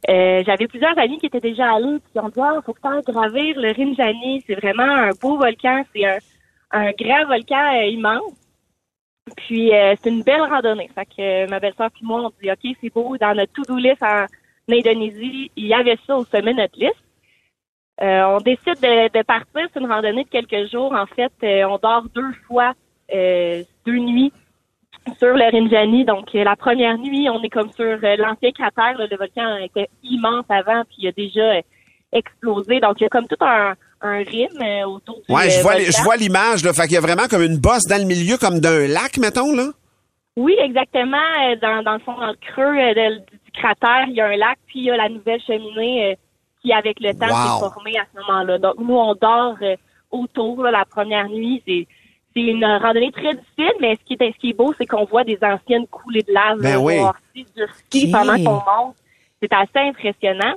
Euh, 0.08 0.42
J'avais 0.46 0.66
plusieurs 0.66 0.98
amis 0.98 1.18
qui 1.18 1.26
étaient 1.26 1.40
déjà 1.40 1.74
allés 1.74 1.98
puis 2.02 2.12
qui 2.12 2.18
ont 2.20 2.28
dit 2.28 2.40
ah, 2.40 2.60
faut 2.64 2.72
que 2.72 2.80
tu 2.80 2.88
ailles 2.88 3.02
gravir 3.06 3.54
le 3.56 3.68
Rinjani. 3.72 4.42
C'est 4.46 4.54
vraiment 4.54 4.82
un 4.84 5.10
beau 5.20 5.36
volcan. 5.36 5.82
C'est 5.94 6.04
un, 6.06 6.16
un 6.72 6.90
grand 6.92 7.26
volcan 7.26 7.74
euh, 7.74 7.86
immense. 7.86 8.42
Puis 9.36 9.72
euh, 9.72 9.94
c'est 10.00 10.10
une 10.10 10.22
belle 10.22 10.42
randonnée. 10.42 10.90
Fait 10.94 11.06
que 11.06 11.44
euh, 11.44 11.46
ma 11.48 11.60
belle-sœur 11.60 11.90
puis 11.90 12.04
moi, 12.04 12.22
on 12.22 12.32
dit 12.42 12.50
OK, 12.50 12.76
c'est 12.80 12.92
beau. 12.92 13.16
Dans 13.18 13.34
notre 13.34 13.52
to-do 13.52 13.78
en 14.00 14.26
Indonésie, 14.68 15.50
il 15.56 15.66
y 15.66 15.74
avait 15.74 15.98
ça 16.06 16.16
au 16.16 16.24
sommet 16.24 16.52
de 16.52 16.60
notre 16.60 16.78
liste. 16.78 16.96
Euh, 18.00 18.22
on 18.24 18.38
décide 18.38 18.80
de, 18.80 19.16
de 19.16 19.22
partir. 19.22 19.68
C'est 19.72 19.80
une 19.80 19.90
randonnée 19.90 20.24
de 20.24 20.28
quelques 20.28 20.70
jours. 20.70 20.92
En 20.92 21.06
fait, 21.06 21.32
euh, 21.44 21.64
on 21.64 21.78
dort 21.78 22.04
deux 22.14 22.32
fois, 22.46 22.72
deux 23.10 23.98
nuits 23.98 24.32
sur 25.18 25.34
le 25.34 25.50
Rinjani. 25.50 26.04
Donc, 26.04 26.32
la 26.32 26.56
première 26.56 26.96
nuit, 26.98 27.28
on 27.28 27.42
est 27.42 27.50
comme 27.50 27.70
sur 27.70 27.98
l'ancien 28.00 28.50
cratère. 28.52 28.96
le 28.98 29.16
volcan 29.16 29.56
était 29.56 29.88
immense 30.02 30.46
avant, 30.48 30.84
puis 30.84 30.96
il 30.98 31.08
a 31.08 31.12
déjà 31.12 31.60
explosé. 32.12 32.80
Donc, 32.80 33.00
il 33.00 33.04
y 33.04 33.06
a 33.06 33.10
comme 33.10 33.26
tout 33.28 33.36
un, 33.40 33.74
un 34.02 34.18
rythme 34.18 34.62
euh, 34.62 34.86
autour 34.86 35.20
du 35.26 35.34
Ouais, 35.34 35.48
je 35.50 35.58
euh, 35.58 35.62
vois, 35.62 35.74
les- 35.76 35.90
je 35.90 36.02
vois 36.02 36.16
l'image, 36.16 36.64
là. 36.64 36.72
Fait 36.72 36.82
qu'il 36.82 36.92
y 36.92 36.96
a 36.96 37.00
vraiment 37.00 37.28
comme 37.28 37.42
une 37.42 37.58
bosse 37.58 37.84
dans 37.86 37.98
le 38.00 38.04
milieu, 38.06 38.36
comme 38.36 38.58
d'un 38.60 38.86
lac, 38.88 39.16
mettons, 39.18 39.54
là. 39.54 39.68
Oui, 40.36 40.54
exactement. 40.60 41.16
Euh, 41.46 41.56
Dans, 41.60 41.82
dans 41.82 41.92
le 41.94 41.98
fond, 42.00 42.14
dans 42.18 42.28
le 42.28 42.36
creux 42.40 42.74
de- 42.94 43.18
du 43.18 43.50
cratère, 43.52 44.06
il 44.08 44.14
y 44.14 44.20
a 44.20 44.26
un 44.26 44.36
lac, 44.36 44.58
puis 44.66 44.80
il 44.80 44.84
y 44.86 44.90
a 44.90 44.96
la 44.96 45.08
nouvelle 45.08 45.40
cheminée 45.46 46.16
qui, 46.62 46.72
avec 46.72 46.98
le 47.00 47.12
temps, 47.12 47.26
Wow. 47.26 47.60
s'est 47.68 47.72
formée 47.74 47.98
à 47.98 48.04
ce 48.14 48.20
moment-là. 48.20 48.58
Donc, 48.58 48.74
nous, 48.78 48.94
on 48.96 49.14
dort 49.14 49.56
autour 50.10 50.62
là, 50.62 50.70
la 50.70 50.84
première 50.84 51.28
nuit. 51.28 51.62
C'est 51.66 51.86
c'est 52.34 52.40
une 52.40 52.64
randonnée 52.64 53.12
très 53.12 53.34
difficile, 53.34 53.72
mais 53.78 53.94
ce 53.96 54.04
qui 54.06 54.14
est, 54.18 54.32
ce 54.32 54.38
qui 54.38 54.50
est 54.50 54.54
beau, 54.54 54.72
c'est 54.78 54.86
qu'on 54.86 55.04
voit 55.04 55.22
des 55.22 55.38
anciennes 55.42 55.86
coulées 55.86 56.22
de 56.22 56.32
lave 56.32 56.60
Ben 56.62 56.78
oui. 56.78 56.96
du 57.34 57.44
ski 57.78 58.10
pendant 58.10 58.36
qu'on 58.36 58.52
monte. 58.86 58.96
C'est 59.42 59.52
assez 59.52 59.68
impressionnant. 59.88 60.54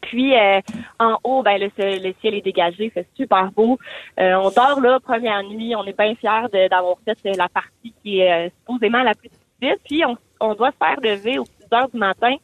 Puis 0.00 0.34
euh, 0.36 0.60
en 0.98 1.16
haut, 1.24 1.42
ben 1.42 1.60
le, 1.60 1.70
ciel- 1.76 2.02
le 2.02 2.14
ciel 2.20 2.34
est 2.34 2.40
dégagé, 2.42 2.90
c'est 2.94 3.06
super 3.16 3.50
beau. 3.52 3.78
Euh, 4.20 4.34
on 4.34 4.50
dort 4.50 4.80
là 4.80 4.98
première 5.00 5.42
nuit, 5.44 5.74
on 5.76 5.84
est 5.84 5.96
bien 5.98 6.14
fiers 6.14 6.68
d'avoir 6.70 6.96
fait 7.04 7.18
euh, 7.26 7.32
la 7.36 7.48
partie 7.48 7.92
qui 8.02 8.20
est 8.20 8.46
euh, 8.46 8.48
supposément 8.60 9.02
la 9.02 9.14
plus 9.14 9.28
difficile. 9.28 9.76
Puis 9.84 10.04
on, 10.04 10.16
on 10.40 10.54
doit 10.54 10.72
se 10.72 10.76
faire 10.76 11.00
lever 11.00 11.38
aux 11.38 11.44
6 11.46 11.52
heures 11.72 11.88
du 11.88 11.98
matin 11.98 12.34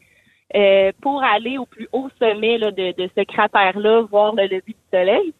euh, 0.55 0.91
pour 1.01 1.23
aller 1.23 1.59
au 1.59 1.67
plus 1.67 1.89
haut 1.93 2.09
sommet 2.19 2.59
là, 2.59 2.71
de, 2.71 2.93
de 2.97 3.11
ce 3.17 3.23
cratère-là, 3.25 4.03
voir 4.03 4.35
le 4.35 4.45
lever 4.45 4.63
du 4.67 4.75
soleil. 4.93 5.33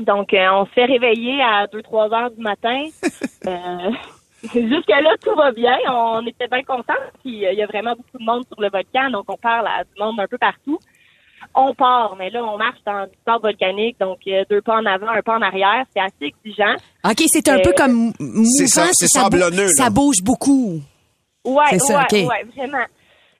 Donc 0.00 0.32
euh, 0.32 0.48
on 0.52 0.64
se 0.66 0.70
fait 0.72 0.84
réveiller 0.84 1.42
à 1.42 1.66
2-3 1.66 2.14
heures 2.14 2.30
du 2.30 2.40
matin. 2.42 2.84
Euh, 3.46 3.90
Jusque-là, 4.52 5.14
tout 5.24 5.34
va 5.36 5.52
bien. 5.52 5.78
On 5.88 6.26
était 6.26 6.48
bien 6.48 6.62
contents. 6.64 6.92
Puis 7.22 7.36
il 7.38 7.54
y 7.54 7.62
a 7.62 7.66
vraiment 7.66 7.92
beaucoup 7.92 8.18
de 8.18 8.24
monde 8.24 8.44
sur 8.46 8.60
le 8.60 8.68
volcan, 8.68 9.10
donc 9.10 9.24
on 9.28 9.36
parle 9.36 9.66
à 9.68 9.84
du 9.84 9.90
monde 9.98 10.18
un 10.20 10.26
peu 10.26 10.38
partout. 10.38 10.78
On 11.60 11.74
part, 11.74 12.14
mais 12.16 12.30
là, 12.30 12.44
on 12.44 12.56
marche 12.56 12.78
dans 12.86 13.04
du 13.06 13.12
sable 13.26 13.42
volcanique, 13.42 13.98
donc 13.98 14.18
euh, 14.28 14.44
deux 14.48 14.60
pas 14.62 14.76
en 14.76 14.86
avant, 14.86 15.08
un 15.08 15.22
pas 15.22 15.36
en 15.38 15.42
arrière. 15.42 15.84
C'est 15.92 16.00
assez 16.00 16.26
exigeant. 16.32 16.74
OK, 17.04 17.22
c'est 17.26 17.48
un 17.48 17.58
Euh, 17.58 17.62
peu 17.64 17.72
comme 17.76 18.12
mouvant. 18.20 18.66
ça- 18.66 18.88
c'est 18.92 19.08
sablonneux, 19.08 19.64
là. 19.66 19.72
Ça 19.76 19.90
bouge 19.90 20.22
beaucoup. 20.22 20.80
Ouais, 21.44 21.78
ça, 21.78 22.06
ouais, 22.12 22.26
vraiment. 22.56 22.84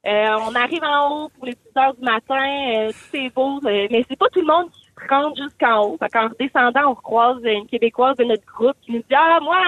Euh, 0.07 0.39
on 0.49 0.55
arrive 0.55 0.83
en 0.85 1.11
haut 1.25 1.29
pour 1.37 1.47
les 1.47 1.55
petites 1.55 1.77
heures 1.77 1.95
du 1.95 2.05
matin, 2.05 2.71
euh, 2.75 2.91
tout 2.93 3.17
est 3.17 3.35
beau, 3.35 3.61
euh, 3.67 3.87
mais 3.91 4.05
c'est 4.09 4.19
pas 4.19 4.29
tout 4.33 4.41
le 4.41 4.47
monde 4.47 4.71
qui 4.71 4.81
se 4.81 5.09
rend 5.09 5.35
jusqu'en 5.35 5.83
haut. 5.85 5.97
Fait 5.99 6.09
qu'en 6.09 6.29
redescendant, 6.29 6.91
on 6.93 6.95
croise 6.95 7.39
une 7.45 7.67
Québécoise 7.67 8.17
de 8.17 8.25
notre 8.25 8.45
groupe 8.47 8.77
qui 8.83 8.93
nous 8.93 8.99
dit 9.01 9.15
Ah, 9.15 9.39
moi, 9.43 9.59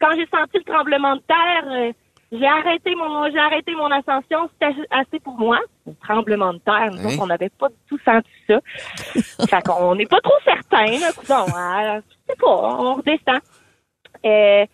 quand 0.00 0.10
j'ai 0.16 0.26
senti 0.26 0.58
le 0.58 0.64
tremblement 0.64 1.16
de 1.16 1.22
terre, 1.26 1.64
euh, 1.66 1.92
j'ai 2.32 2.46
arrêté 2.46 2.94
mon 2.94 3.30
j'ai 3.30 3.38
arrêté 3.38 3.74
mon 3.74 3.90
ascension, 3.90 4.48
c'était 4.52 4.74
assez 4.90 5.18
pour 5.20 5.34
moi. 5.38 5.58
Le 5.86 5.94
tremblement 6.02 6.52
de 6.52 6.58
terre, 6.58 6.90
Hein? 6.92 7.04
autres, 7.04 7.20
on 7.20 7.26
n'avait 7.26 7.48
pas 7.50 7.68
du 7.68 7.74
tout 7.88 7.98
senti 8.04 8.30
ça. 8.46 8.60
fait 9.48 9.62
qu'on 9.66 9.94
n'est 9.94 10.06
pas 10.06 10.20
trop 10.20 10.34
certains, 10.44 10.98
là. 10.98 11.12
Coudonc, 11.12 11.46
hein, 11.56 12.00
je 12.08 12.32
sais 12.32 12.38
pas, 12.38 12.46
on 12.48 12.94
redescend. 12.94 13.40
Euh, 14.24 14.66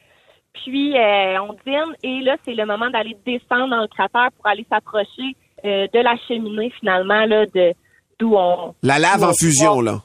puis 0.53 0.97
euh, 0.99 1.41
on 1.43 1.55
dîne 1.67 1.95
et 2.03 2.21
là 2.23 2.37
c'est 2.45 2.55
le 2.55 2.67
moment 2.67 2.91
d'aller 2.91 3.17
descendre 3.25 3.69
dans 3.69 3.83
le 3.83 3.89
cratère 3.89 4.31
pour 4.37 4.47
aller 4.47 4.67
s'approcher 4.71 5.37
euh, 5.65 5.87
de 5.93 5.99
la 6.01 6.17
cheminée 6.27 6.71
finalement 6.81 7.25
là 7.27 7.47
de 7.47 7.73
d'où 8.19 8.35
on 8.37 8.75
La 8.83 8.99
lave 8.99 9.23
en 9.23 9.31
on 9.31 9.35
fusion, 9.35 9.81
là. 9.81 10.01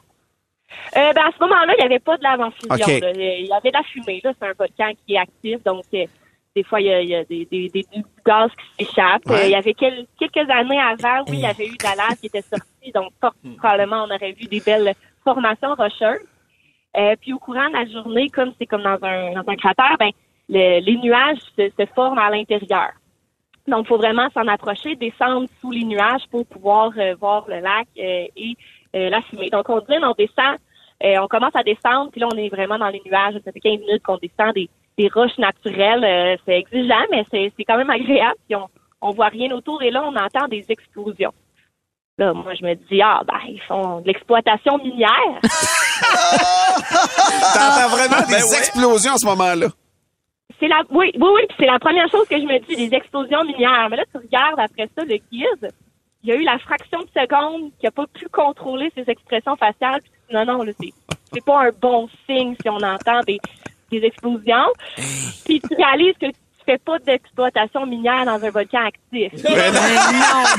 Euh, 0.95 1.13
ben, 1.13 1.21
à 1.23 1.31
ce 1.35 1.39
moment-là, 1.43 1.73
il 1.77 1.81
n'y 1.81 1.85
avait 1.85 1.99
pas 1.99 2.17
de 2.17 2.23
lave 2.23 2.41
en 2.41 2.51
fusion. 2.51 2.99
Là. 2.99 3.11
Il 3.15 3.45
y 3.45 3.53
avait 3.53 3.69
de 3.69 3.77
la 3.77 3.83
fumée. 3.83 4.21
Là, 4.23 4.31
c'est 4.39 4.47
un 4.47 4.53
volcan 4.57 4.91
qui 5.05 5.15
est 5.15 5.17
actif, 5.17 5.63
donc 5.63 5.83
euh, 5.93 6.05
des 6.55 6.63
fois 6.63 6.81
il 6.81 6.87
y 6.87 6.93
a, 6.93 7.01
il 7.01 7.09
y 7.09 7.15
a 7.15 7.23
des, 7.23 7.45
des, 7.45 7.69
des, 7.69 7.85
du 7.93 8.03
gaz 8.25 8.49
qui 8.77 8.85
s'échappent. 8.85 9.25
Ouais. 9.27 9.41
Euh, 9.43 9.45
il 9.45 9.51
y 9.51 9.55
avait 9.55 9.73
quel- 9.73 10.05
quelques 10.19 10.49
années 10.49 10.79
avant, 10.79 11.23
oui, 11.29 11.37
il 11.37 11.39
y 11.41 11.45
avait 11.45 11.65
eu 11.67 11.77
de 11.77 11.83
la 11.83 11.95
lave 11.95 12.17
qui 12.19 12.27
était 12.27 12.41
sortie, 12.41 12.91
donc 12.93 13.11
probablement 13.57 14.03
on 14.03 14.13
aurait 14.13 14.33
vu 14.33 14.45
des 14.47 14.59
belles 14.59 14.93
formations 15.23 15.73
rocheuses. 15.75 16.25
Euh, 16.97 17.15
puis 17.21 17.31
au 17.31 17.39
courant 17.39 17.69
de 17.69 17.73
la 17.73 17.85
journée, 17.85 18.29
comme 18.29 18.51
c'est 18.59 18.65
comme 18.65 18.83
dans 18.83 18.97
un, 19.01 19.31
dans 19.31 19.49
un 19.49 19.55
cratère, 19.55 19.95
ben 19.97 20.09
le- 20.49 20.79
les 20.81 20.97
nuages 20.97 21.37
se, 21.57 21.69
se 21.69 21.85
forment 21.95 22.17
à 22.19 22.29
l'intérieur. 22.29 22.89
Donc, 23.67 23.85
il 23.85 23.87
faut 23.87 23.97
vraiment 23.97 24.27
s'en 24.33 24.47
approcher, 24.47 24.95
descendre 24.95 25.47
sous 25.61 25.71
les 25.71 25.83
nuages 25.85 26.23
pour 26.31 26.45
pouvoir 26.47 26.91
euh, 26.97 27.15
voir 27.15 27.45
le 27.47 27.59
lac 27.59 27.87
et 27.95 28.29
la 28.93 29.21
fumée. 29.21 29.49
Donc, 29.51 29.69
on 29.69 29.79
dit, 29.79 29.95
on 30.03 30.13
descend, 30.17 30.57
on 31.01 31.27
commence 31.27 31.55
à 31.55 31.63
descendre, 31.63 32.11
puis 32.11 32.19
là, 32.19 32.27
on 32.33 32.37
est 32.37 32.49
vraiment 32.49 32.77
dans 32.79 32.89
les 32.89 33.01
nuages. 33.05 33.35
Ça 33.45 33.51
fait 33.53 33.59
15 33.61 33.79
minutes 33.79 34.03
qu'on 34.03 34.17
descend 34.17 34.53
des, 34.55 34.67
des 35.01 35.09
roches 35.09 35.37
naturelles. 35.37 36.03
Euh, 36.03 36.35
c'est 36.45 36.59
exigeant, 36.59 37.05
mais 37.11 37.25
c'est 37.31 37.51
c'est 37.57 37.63
quand 37.63 37.77
même 37.77 37.89
agréable. 37.89 38.37
Puis 38.47 38.55
on, 38.55 38.67
on 39.01 39.11
voit 39.11 39.29
rien 39.29 39.51
autour, 39.51 39.81
et 39.81 39.89
là, 39.91 40.03
on 40.03 40.15
entend 40.15 40.47
des 40.47 40.65
explosions. 40.69 41.33
Là, 42.17 42.33
moi, 42.33 42.53
je 42.53 42.63
me 42.63 42.75
dis, 42.75 43.01
ah, 43.01 43.21
ben, 43.25 43.39
ils 43.47 43.61
font 43.61 44.01
de 44.01 44.07
l'exploitation 44.07 44.77
minière. 44.77 45.09
T'entends 47.53 47.89
vraiment 47.89 48.21
des 48.27 48.33
Ben 48.33 48.43
ouais. 48.43 48.57
explosions 48.57 49.13
à 49.13 49.17
ce 49.17 49.25
moment-là? 49.25 49.67
C'est 50.59 50.67
la, 50.67 50.83
oui, 50.91 51.11
oui, 51.15 51.29
oui, 51.33 51.41
puis 51.47 51.57
c'est 51.59 51.65
la 51.65 51.79
première 51.79 52.07
chose 52.11 52.27
que 52.27 52.37
je 52.37 52.43
me 52.43 52.59
dis, 52.59 52.75
des 52.75 52.95
explosions 52.95 53.43
minières. 53.43 53.87
Mais 53.89 53.97
là, 53.97 54.03
tu 54.11 54.17
regardes 54.17 54.59
après 54.59 54.87
ça 54.95 55.03
le 55.03 55.17
guide. 55.31 55.71
Il 56.23 56.29
y 56.29 56.33
a 56.33 56.35
eu 56.35 56.43
la 56.43 56.59
fraction 56.59 56.99
de 56.99 57.07
seconde 57.07 57.71
qui 57.79 57.87
a 57.87 57.91
pas 57.91 58.05
pu 58.13 58.27
contrôler 58.29 58.91
ses 58.95 59.09
expressions 59.09 59.55
faciales. 59.55 60.01
Puis 60.01 60.11
non, 60.35 60.45
non, 60.45 60.61
là, 60.61 60.71
c'est, 60.79 60.93
c'est 61.33 61.43
pas 61.43 61.63
un 61.65 61.71
bon 61.81 62.07
signe 62.27 62.55
si 62.61 62.69
on 62.69 62.75
entend 62.75 63.21
des, 63.25 63.39
des 63.91 64.05
explosions. 64.05 64.71
Puis 65.45 65.61
tu 65.61 65.75
réalises 65.75 66.15
que 66.19 66.27
tu 66.27 66.65
fais 66.65 66.77
pas 66.77 66.99
d'exploitation 66.99 67.85
minière 67.85 68.25
dans 68.25 68.43
un 68.43 68.49
volcan 68.49 68.85
actif. 68.85 69.43
Ben 69.43 69.73
non, 69.73 69.81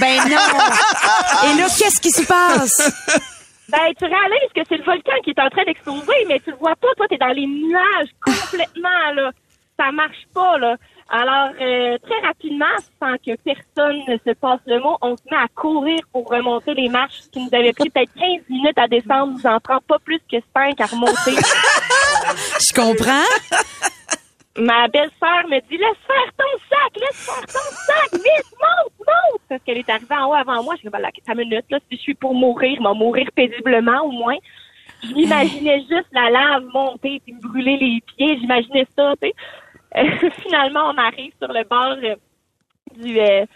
ben 0.00 0.16
non. 0.28 0.36
Et 1.46 1.58
là, 1.58 1.66
qu'est-ce 1.66 2.00
qui 2.00 2.10
se 2.10 2.26
passe? 2.26 3.30
Ben, 3.68 3.92
tu 3.98 4.04
réalises 4.04 4.52
que 4.54 4.60
c'est 4.68 4.76
le 4.76 4.84
volcan 4.84 5.14
qui 5.24 5.30
est 5.30 5.40
en 5.40 5.48
train 5.48 5.64
d'exploser, 5.64 6.26
mais 6.28 6.40
tu 6.40 6.50
le 6.50 6.56
vois 6.56 6.76
pas. 6.76 6.88
Toi, 6.96 7.06
t'es 7.08 7.16
dans 7.16 7.28
les 7.28 7.46
nuages 7.46 8.10
complètement, 8.20 9.12
là. 9.14 9.30
Ça 9.78 9.90
marche 9.90 10.26
pas, 10.34 10.58
là. 10.58 10.76
Alors, 11.08 11.54
euh, 11.60 11.98
très 11.98 12.20
rapidement, 12.26 12.74
sans 13.00 13.14
que 13.16 13.36
personne 13.42 14.00
ne 14.08 14.16
se 14.26 14.34
passe 14.34 14.60
le 14.66 14.80
mot, 14.80 14.96
on 15.02 15.16
se 15.16 15.22
met 15.30 15.36
à 15.36 15.46
courir 15.54 16.00
pour 16.12 16.26
remonter 16.28 16.74
les 16.74 16.88
marches 16.88 17.20
qui 17.30 17.40
nous 17.40 17.50
avaient 17.52 17.72
pris 17.72 17.90
peut-être 17.90 18.12
15 18.14 18.48
minutes 18.48 18.78
à 18.78 18.88
descendre. 18.88 19.32
Nous 19.32 19.46
en 19.46 19.60
prend 19.60 19.78
pas 19.86 19.98
plus 19.98 20.20
que 20.30 20.38
5 20.54 20.80
à 20.80 20.86
remonter. 20.86 21.36
Je 22.60 22.74
comprends. 22.74 23.28
Ma 24.58 24.86
belle-sœur 24.88 25.48
me 25.48 25.60
dit, 25.68 25.78
laisse 25.78 25.96
faire 26.06 26.32
ton 26.36 26.58
sac, 26.68 26.92
laisse 27.00 27.24
faire 27.24 27.40
ton 27.46 27.74
sac, 27.74 28.12
vite, 28.12 28.52
monte, 28.60 28.92
monte! 28.98 29.40
Parce 29.48 29.62
qu'elle 29.64 29.78
est 29.78 29.88
arrivée 29.88 30.14
en 30.14 30.28
haut 30.28 30.34
avant 30.34 30.62
moi. 30.62 30.74
Je 30.76 30.82
dis, 30.82 30.88
ben, 30.90 30.98
là, 30.98 31.08
ta 31.24 31.34
minute, 31.34 31.64
là, 31.70 31.78
si 31.90 31.96
je 31.96 32.02
suis 32.02 32.14
pour 32.14 32.34
mourir, 32.34 32.76
je 32.78 32.86
vais 32.86 32.94
mourir 32.94 33.26
paisiblement, 33.34 34.02
au 34.04 34.10
moins. 34.10 34.36
Je 35.02 35.14
m'imaginais 35.14 35.80
juste 35.90 36.08
la 36.12 36.28
lave 36.28 36.64
monter 36.72 37.20
puis 37.24 37.32
me 37.32 37.40
brûler 37.40 37.78
les 37.78 38.00
pieds. 38.14 38.38
J'imaginais 38.40 38.86
ça, 38.96 39.14
tu 39.22 39.28
sais. 39.28 39.34
Euh, 39.96 40.30
finalement, 40.42 40.90
on 40.94 40.98
arrive 40.98 41.32
sur 41.42 41.50
le 41.50 41.64
bord 41.64 41.96
euh, 42.02 42.14
du, 43.02 43.18
euh, 43.18 43.46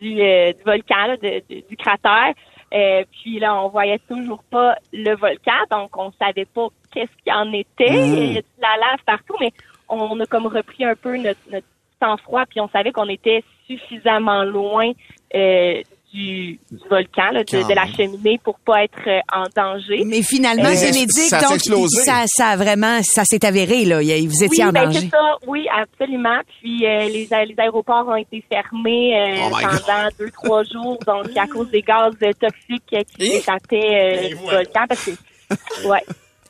du, 0.00 0.14
du 0.14 0.62
volcan, 0.64 1.06
là, 1.08 1.16
de- 1.16 1.42
de- 1.50 1.66
du 1.68 1.76
cratère. 1.76 2.34
Euh, 2.74 3.04
puis 3.12 3.38
là, 3.38 3.54
on 3.62 3.68
voyait 3.68 4.00
toujours 4.08 4.42
pas 4.44 4.76
le 4.92 5.14
volcan, 5.16 5.52
donc 5.70 5.96
on 5.96 6.10
savait 6.12 6.46
pas 6.46 6.68
qu'est-ce 6.92 7.22
qu'il 7.22 7.32
en 7.32 7.52
était. 7.52 7.86
Il 7.88 8.32
y 8.32 8.38
a 8.38 8.42
de 8.42 8.46
la 8.60 8.76
lave 8.80 9.04
partout, 9.06 9.36
mais 9.40 9.52
on 9.88 10.18
a 10.18 10.26
comme 10.26 10.46
repris 10.46 10.84
un 10.84 10.96
peu 10.96 11.16
notre, 11.16 11.40
notre 11.50 11.66
sang-froid, 12.02 12.44
puis 12.46 12.60
on 12.60 12.68
savait 12.68 12.92
qu'on 12.92 13.08
était 13.08 13.44
suffisamment 13.66 14.44
loin 14.44 14.92
euh, 15.34 15.82
du, 16.16 16.58
du 16.70 16.88
volcan, 16.88 17.30
là, 17.32 17.44
de, 17.44 17.68
de 17.68 17.74
la 17.74 17.86
cheminée 17.86 18.40
pour 18.42 18.58
pas 18.60 18.84
être 18.84 19.06
euh, 19.06 19.20
en 19.32 19.44
danger. 19.54 20.02
Mais 20.06 20.22
finalement, 20.22 20.64
Euh, 20.68 20.80
Bénédicte, 20.80 21.28
ça 21.28 21.40
donc, 21.40 21.60
ça, 21.90 22.24
ça 22.26 22.46
a 22.48 22.56
vraiment, 22.56 23.00
ça 23.02 23.24
s'est 23.24 23.44
avéré, 23.44 23.84
là. 23.84 23.98
Vous 24.00 24.44
étiez 24.44 24.48
oui, 24.48 24.64
en 24.64 24.72
ben, 24.72 24.86
danger. 24.86 25.08
ça. 25.10 25.36
Oui, 25.46 25.66
absolument. 25.74 26.40
Puis 26.60 26.86
euh, 26.86 27.08
les, 27.08 27.28
aéroports 27.58 28.08
ont 28.08 28.16
été 28.16 28.42
fermés 28.50 29.14
euh, 29.16 29.48
Oh 29.50 29.56
pendant 29.60 30.08
deux, 30.18 30.30
trois 30.30 30.62
jours, 30.64 30.98
donc 31.06 31.36
à 31.36 31.46
cause 31.46 31.70
des 31.70 31.82
gaz 31.82 32.12
toxiques 32.40 33.06
qui 33.18 33.26
échappaient 33.26 34.24
euh, 34.24 34.28
du 34.28 34.34
volcan. 34.36 34.84
Parce 34.88 35.04
que, 35.04 35.86
ouais. 35.88 36.02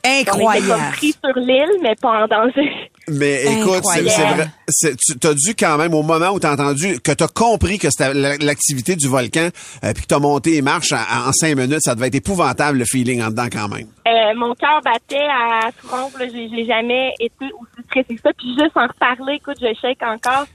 On 0.07 0.21
était 0.21 0.31
comme 0.31 0.41
Incroyable. 0.41 0.91
pris 0.95 1.11
sur 1.13 1.37
l'île, 1.37 1.69
mais 1.81 1.95
pas 1.95 2.23
en 2.23 2.27
danger. 2.27 2.69
Mais 3.09 3.43
écoute, 3.45 3.81
c'est 3.85 4.03
c'est 4.03 4.09
Incroyable. 4.21 4.35
vrai. 4.41 4.47
c'est- 4.67 4.95
Tu 5.19 5.27
as 5.27 5.33
dû 5.33 5.55
quand 5.57 5.77
même, 5.77 5.93
au 5.93 6.03
moment 6.03 6.29
où 6.31 6.39
tu 6.39 6.45
as 6.47 6.51
entendu, 6.51 6.99
que 6.99 7.11
tu 7.13 7.23
as 7.23 7.27
compris 7.27 7.77
que 7.79 7.89
c'était 7.89 8.13
la- 8.13 8.35
l'activité 8.37 8.95
du 8.95 9.07
volcan, 9.07 9.47
euh, 9.83 9.93
puis 9.93 10.03
que 10.03 10.07
tu 10.07 10.13
as 10.13 10.19
monté 10.19 10.51
les 10.51 10.61
marches 10.61 10.91
en, 10.91 10.97
en 11.29 11.31
cinq 11.31 11.55
minutes, 11.55 11.81
ça 11.81 11.95
devait 11.95 12.07
être 12.07 12.15
épouvantable, 12.15 12.79
le 12.79 12.85
feeling 12.85 13.21
en 13.23 13.29
dedans 13.29 13.47
quand 13.51 13.69
même. 13.69 13.87
Euh, 14.07 14.33
mon 14.35 14.53
cœur 14.55 14.81
battait 14.83 15.25
à 15.29 15.69
tout 15.71 15.87
rompre. 15.87 16.19
là. 16.19 16.25
J'ai 16.31 16.49
j'ai 16.49 16.65
jamais 16.65 17.13
été 17.19 17.45
aussi 17.45 17.87
stressée 17.87 18.15
que 18.15 18.21
ça. 18.21 18.31
Puis 18.37 18.49
juste 18.59 18.75
en 18.75 18.87
reparler, 18.87 19.35
écoute, 19.35 19.57
je 19.61 19.67
shake 19.81 20.01
encore. 20.03 20.45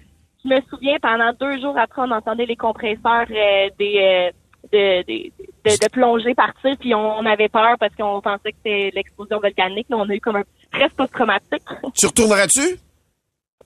Je 0.44 0.50
me 0.50 0.60
souviens, 0.68 0.96
pendant 1.00 1.32
deux 1.40 1.60
jours 1.60 1.78
après, 1.78 2.02
on 2.02 2.10
entendait 2.10 2.46
les 2.46 2.56
compresseurs 2.56 3.26
euh, 3.30 3.68
des, 3.78 4.30
de, 4.72 5.02
des- 5.04 5.32
de, 5.64 5.70
de 5.70 5.88
plongée 5.90 6.34
partir. 6.34 6.76
Puis 6.78 6.94
on, 6.94 7.18
on 7.18 7.26
avait 7.26 7.48
peur 7.48 7.76
parce 7.80 7.94
qu'on 7.94 8.20
pensait 8.20 8.52
que 8.52 8.56
c'était 8.64 8.90
l'explosion 8.94 9.38
volcanique. 9.40 9.86
Là, 9.90 9.96
on 9.98 10.08
a 10.08 10.14
eu 10.14 10.20
comme 10.20 10.36
un 10.36 10.42
petit 10.42 10.66
stress 10.68 10.92
post-traumatique. 10.96 11.62
Tu 11.96 12.06
retournerais-tu? 12.06 12.76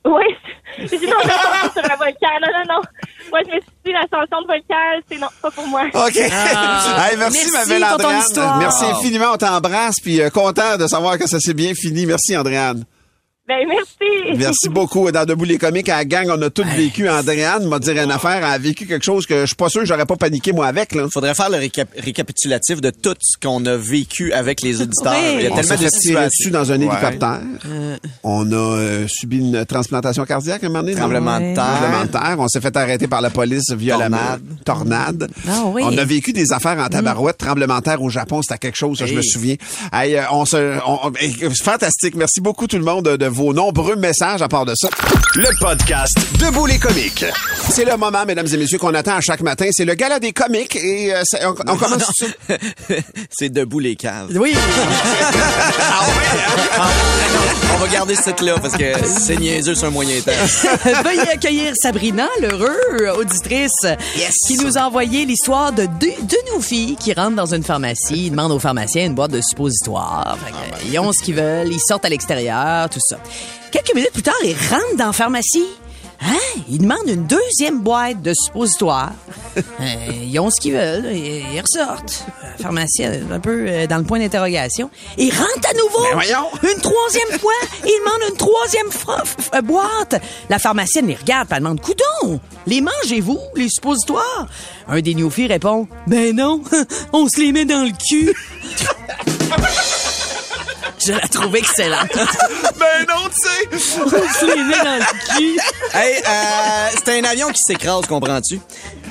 Oui. 0.05 0.25
J'ai 0.79 0.99
dit 0.99 1.07
non, 1.07 1.17
je 1.23 1.29
vais 1.29 1.35
pas 1.35 1.63
monter 1.65 1.81
sur 1.81 1.93
un 1.93 1.97
volcan. 1.97 2.29
Non, 2.41 2.49
non, 2.53 2.75
non. 2.75 2.81
Moi, 3.31 3.41
je 3.45 3.57
me 3.57 3.61
suis 3.61 3.71
dit, 3.85 3.93
l'ascension 3.93 4.43
de 4.43 4.47
volcan, 4.47 5.03
c'est 5.11 5.19
non, 5.19 5.27
pas 5.43 5.51
pour 5.51 5.67
moi. 5.67 5.83
OK. 5.93 6.19
Ah. 6.31 7.09
Hey, 7.11 7.17
merci, 7.17 7.39
Merci 7.39 7.53
ma 7.53 7.65
belle 7.65 7.85
Andréane. 7.85 8.59
Merci 8.61 8.85
infiniment. 8.85 9.33
On 9.35 9.37
t'embrasse. 9.37 9.97
Puis 10.01 10.21
euh, 10.21 10.31
content 10.31 10.77
de 10.77 10.87
savoir 10.87 11.19
que 11.19 11.27
ça 11.27 11.41
s'est 11.41 11.55
bien 11.55 11.73
fini. 11.75 12.07
Merci, 12.07 12.37
Andréane. 12.37 12.85
Ben, 13.49 13.65
merci. 13.69 14.37
Merci 14.39 14.69
beaucoup. 14.69 15.09
Dans 15.13 15.25
Debout 15.25 15.45
les 15.45 15.57
comiques, 15.57 15.89
à 15.89 15.99
la 15.99 16.05
gang, 16.05 16.27
on 16.31 16.43
a 16.43 16.51
tous 16.51 16.65
vécu. 16.65 17.09
Andréane 17.09 17.65
m'a 17.69 17.79
dit 17.79 17.91
une 17.93 18.11
affaire. 18.11 18.39
Elle 18.39 18.45
a 18.45 18.59
vécu 18.59 18.87
quelque 18.87 19.05
chose 19.05 19.25
que 19.25 19.43
je 19.43 19.47
suis 19.47 19.55
pas 19.55 19.69
sûr 19.69 19.83
que 19.83 19.87
j'aurais 19.87 20.05
pas 20.05 20.17
paniqué, 20.17 20.51
moi, 20.53 20.67
avec. 20.67 20.93
Là. 20.97 21.07
Faudrait 21.13 21.35
faire 21.37 21.49
le 21.49 21.59
récap- 21.59 21.87
récapitulatif 21.97 22.81
de 22.81 22.91
tout 22.91 23.15
ce 23.21 23.37
qu'on 23.41 23.65
a 23.67 23.77
vécu 23.77 24.33
avec 24.33 24.63
les 24.63 24.83
auditeurs. 24.83 25.15
Oui. 25.17 25.35
Il 25.37 25.43
y 25.43 25.47
a 25.47 25.53
On 25.53 25.55
tellement 25.55 25.81
de 25.81 25.89
situations. 25.89 26.25
dessus 26.29 26.51
dans 26.51 26.73
un 26.73 26.81
Ouais. 26.81 26.87
hélicoptère. 26.87 27.41
On 28.25 28.51
a 28.51 28.57
euh, 28.57 29.07
subi 29.09 29.39
une 29.39 29.65
transplantation 29.65 30.25
cardiaque 30.25 30.65
un 30.65 30.69
moment 30.69 30.81
donné. 30.83 30.97
Tremblement 30.97 31.39
de 31.39 31.55
terre. 31.55 31.65
Tremblement 31.79 32.03
de 32.05 32.11
terre. 32.11 32.37
On 32.41 32.49
s'est 32.49 32.61
fait 32.61 32.77
arrêter 32.77 33.07
par 33.07 33.21
la 33.21 33.31
police 33.31 33.71
violemment. 33.71 34.39
Tornade. 34.65 35.31
Ah 35.49 35.63
oui. 35.67 35.83
On 35.85 35.97
a 35.97 36.05
vécu 36.05 36.33
des 36.33 36.53
affaires 36.53 36.79
en 36.81 36.89
tabarouette. 36.89 37.39
Tremblement 37.39 37.79
de 37.79 37.83
terre 37.85 38.03
au 38.03 38.11
Japon, 38.11 38.43
c'était 38.43 38.59
quelque 38.59 38.77
chose, 38.77 38.99
ça, 38.99 39.07
je 39.07 39.15
me 39.15 39.21
Hey. 39.21 39.29
souviens. 39.29 39.55
Hey, 39.93 40.17
euh, 40.17 40.23
on 40.33 40.45
se, 40.45 40.57
on- 40.85 41.07
on- 41.07 41.13
hey, 41.21 41.33
c'est 41.39 41.63
fantastique. 41.63 42.17
Merci 42.17 42.41
beaucoup 42.41 42.67
tout 42.67 42.77
le 42.79 42.85
monde 42.85 43.05
de, 43.05 43.17
de 43.17 43.36
vos 43.37 43.53
nombreux 43.53 43.97
messages 43.97 44.41
à 44.41 44.49
part 44.49 44.65
de 44.65 44.75
ça. 44.75 44.89
Le 45.39 45.49
podcast 45.61 46.17
Debout 46.41 46.65
les 46.67 46.79
comiques. 46.79 47.25
C'est 47.69 47.85
le 47.85 47.95
moment, 47.99 48.25
mesdames 48.27 48.47
et 48.51 48.57
messieurs, 48.57 48.79
qu'on 48.79 48.95
attend 48.95 49.17
à 49.17 49.21
chaque 49.21 49.43
matin. 49.43 49.69
C'est 49.71 49.85
le 49.85 49.93
gala 49.95 50.19
des 50.19 50.33
comiques 50.33 50.77
et 50.77 51.15
euh, 51.15 51.21
c'est- 51.25 51.45
on, 51.45 51.51
on 51.51 51.77
commence 51.77 52.05
tout 52.17 52.25
de 52.25 52.27
suite. 52.27 53.05
C'est 53.31 53.51
debout 53.51 53.79
les 53.81 53.97
caves. 53.97 54.29
Oui. 54.35 54.55
On 57.75 57.79
va 57.79 57.89
garder 57.89 58.15
cette 58.15 58.41
là 58.41 58.55
parce 58.61 58.75
que 58.77 58.85
c'est 59.07 59.37
niaiseux 59.37 59.75
sur 59.75 59.89
un 59.89 59.91
moyen 59.91 60.19
temps. 60.21 60.33
Veuillez 61.05 61.29
accueillir 61.31 61.73
Sabrina, 61.81 62.27
l'heureux 62.41 63.11
auditrice, 63.19 63.71
qui 64.47 64.57
nous 64.59 64.79
a 64.79 64.83
envoyé 64.83 65.27
l'histoire 65.27 65.73
de 65.73 65.85
deux 66.01 66.07
de 66.23 66.55
nos 66.55 66.61
filles 66.61 66.97
qui 66.97 67.13
rentrent 67.13 67.37
dans 67.37 67.53
une 67.55 67.63
pharmacie. 67.65 68.27
Ils 68.27 68.31
demandent 68.31 68.53
au 68.53 68.59
pharmacien 68.59 69.05
une 69.05 69.15
boîte 69.15 69.33
de 69.33 69.41
suppositoires. 69.43 70.39
Fait 70.45 70.53
que, 70.53 70.87
ils 70.91 70.99
ont 70.99 71.13
ce 71.13 71.23
qu'ils 71.23 71.35
veulent, 71.35 71.71
ils 71.71 71.81
sortent 71.81 72.05
à 72.07 72.09
l'extérieur, 72.09 72.89
tout 72.89 73.01
ça. 73.03 73.19
Quelques 73.77 73.95
minutes 73.95 74.13
plus 74.13 74.23
tard, 74.23 74.35
ils 74.43 74.57
rentrent 74.71 74.97
dans 74.97 75.07
la 75.09 75.13
pharmacie. 75.13 75.67
Hein? 76.23 76.39
Ils 76.71 76.79
demandent 76.79 77.09
une 77.09 77.27
deuxième 77.27 77.81
boîte 77.81 78.23
de 78.23 78.33
suppositoires. 78.33 79.13
Euh, 79.81 80.13
ils 80.23 80.39
ont 80.39 80.51
ce 80.51 80.61
qu'ils 80.61 80.75
veulent, 80.75 81.07
ils, 81.15 81.63
ressortent. 81.63 82.27
La 82.43 82.65
pharmacienne 82.65 83.27
est 83.27 83.33
un 83.33 83.41
peu 83.41 83.65
euh, 83.67 83.87
dans 83.87 83.97
le 83.97 84.05
point 84.05 84.19
d'interrogation. 84.19 84.91
Ils 85.17 85.31
rentrent 85.31 85.71
à 85.71 85.73
nouveau. 85.73 86.03
Ben 86.11 86.13
voyons. 86.13 86.49
Une 86.63 86.79
troisième 86.79 87.39
fois, 87.41 87.55
ils 87.83 87.99
demandent 88.05 88.31
une 88.31 88.37
troisième 88.37 88.89
euh, 89.55 89.63
boîte. 89.63 90.21
La 90.51 90.59
pharmacienne 90.59 91.07
les 91.07 91.15
regarde, 91.15 91.49
elle 91.51 91.61
demande 91.61 91.81
Coudon, 91.81 92.39
les 92.67 92.83
mangez-vous, 92.83 93.41
les 93.55 93.71
suppositoires? 93.71 94.47
Un 94.89 95.01
des 95.01 95.15
néophiles 95.15 95.51
répond 95.51 95.89
Ben 96.07 96.37
non, 96.37 96.63
on 97.15 97.27
se 97.29 97.41
les 97.41 97.53
met 97.53 97.65
dans 97.65 97.85
le 97.85 97.93
cul. 97.93 98.35
Je 101.07 101.13
la 101.13 101.29
trouve 101.29 101.55
excellente. 101.55 102.11
ben 102.15 103.07
non, 103.09 103.29
tu 103.29 103.49
sais! 103.49 104.01
on 104.05 104.09
se 104.11 104.47
les 104.47 104.65
met 104.65 104.83
dans 104.83 104.97
le 104.97 105.39
cul. 105.39 105.61
Hey, 105.95 106.17
euh, 106.17 106.89
c'est 106.97 107.21
un 107.21 107.23
avion 107.23 107.47
qui 107.49 107.61
s'écrase, 107.65 108.07
comprends-tu? 108.07 108.61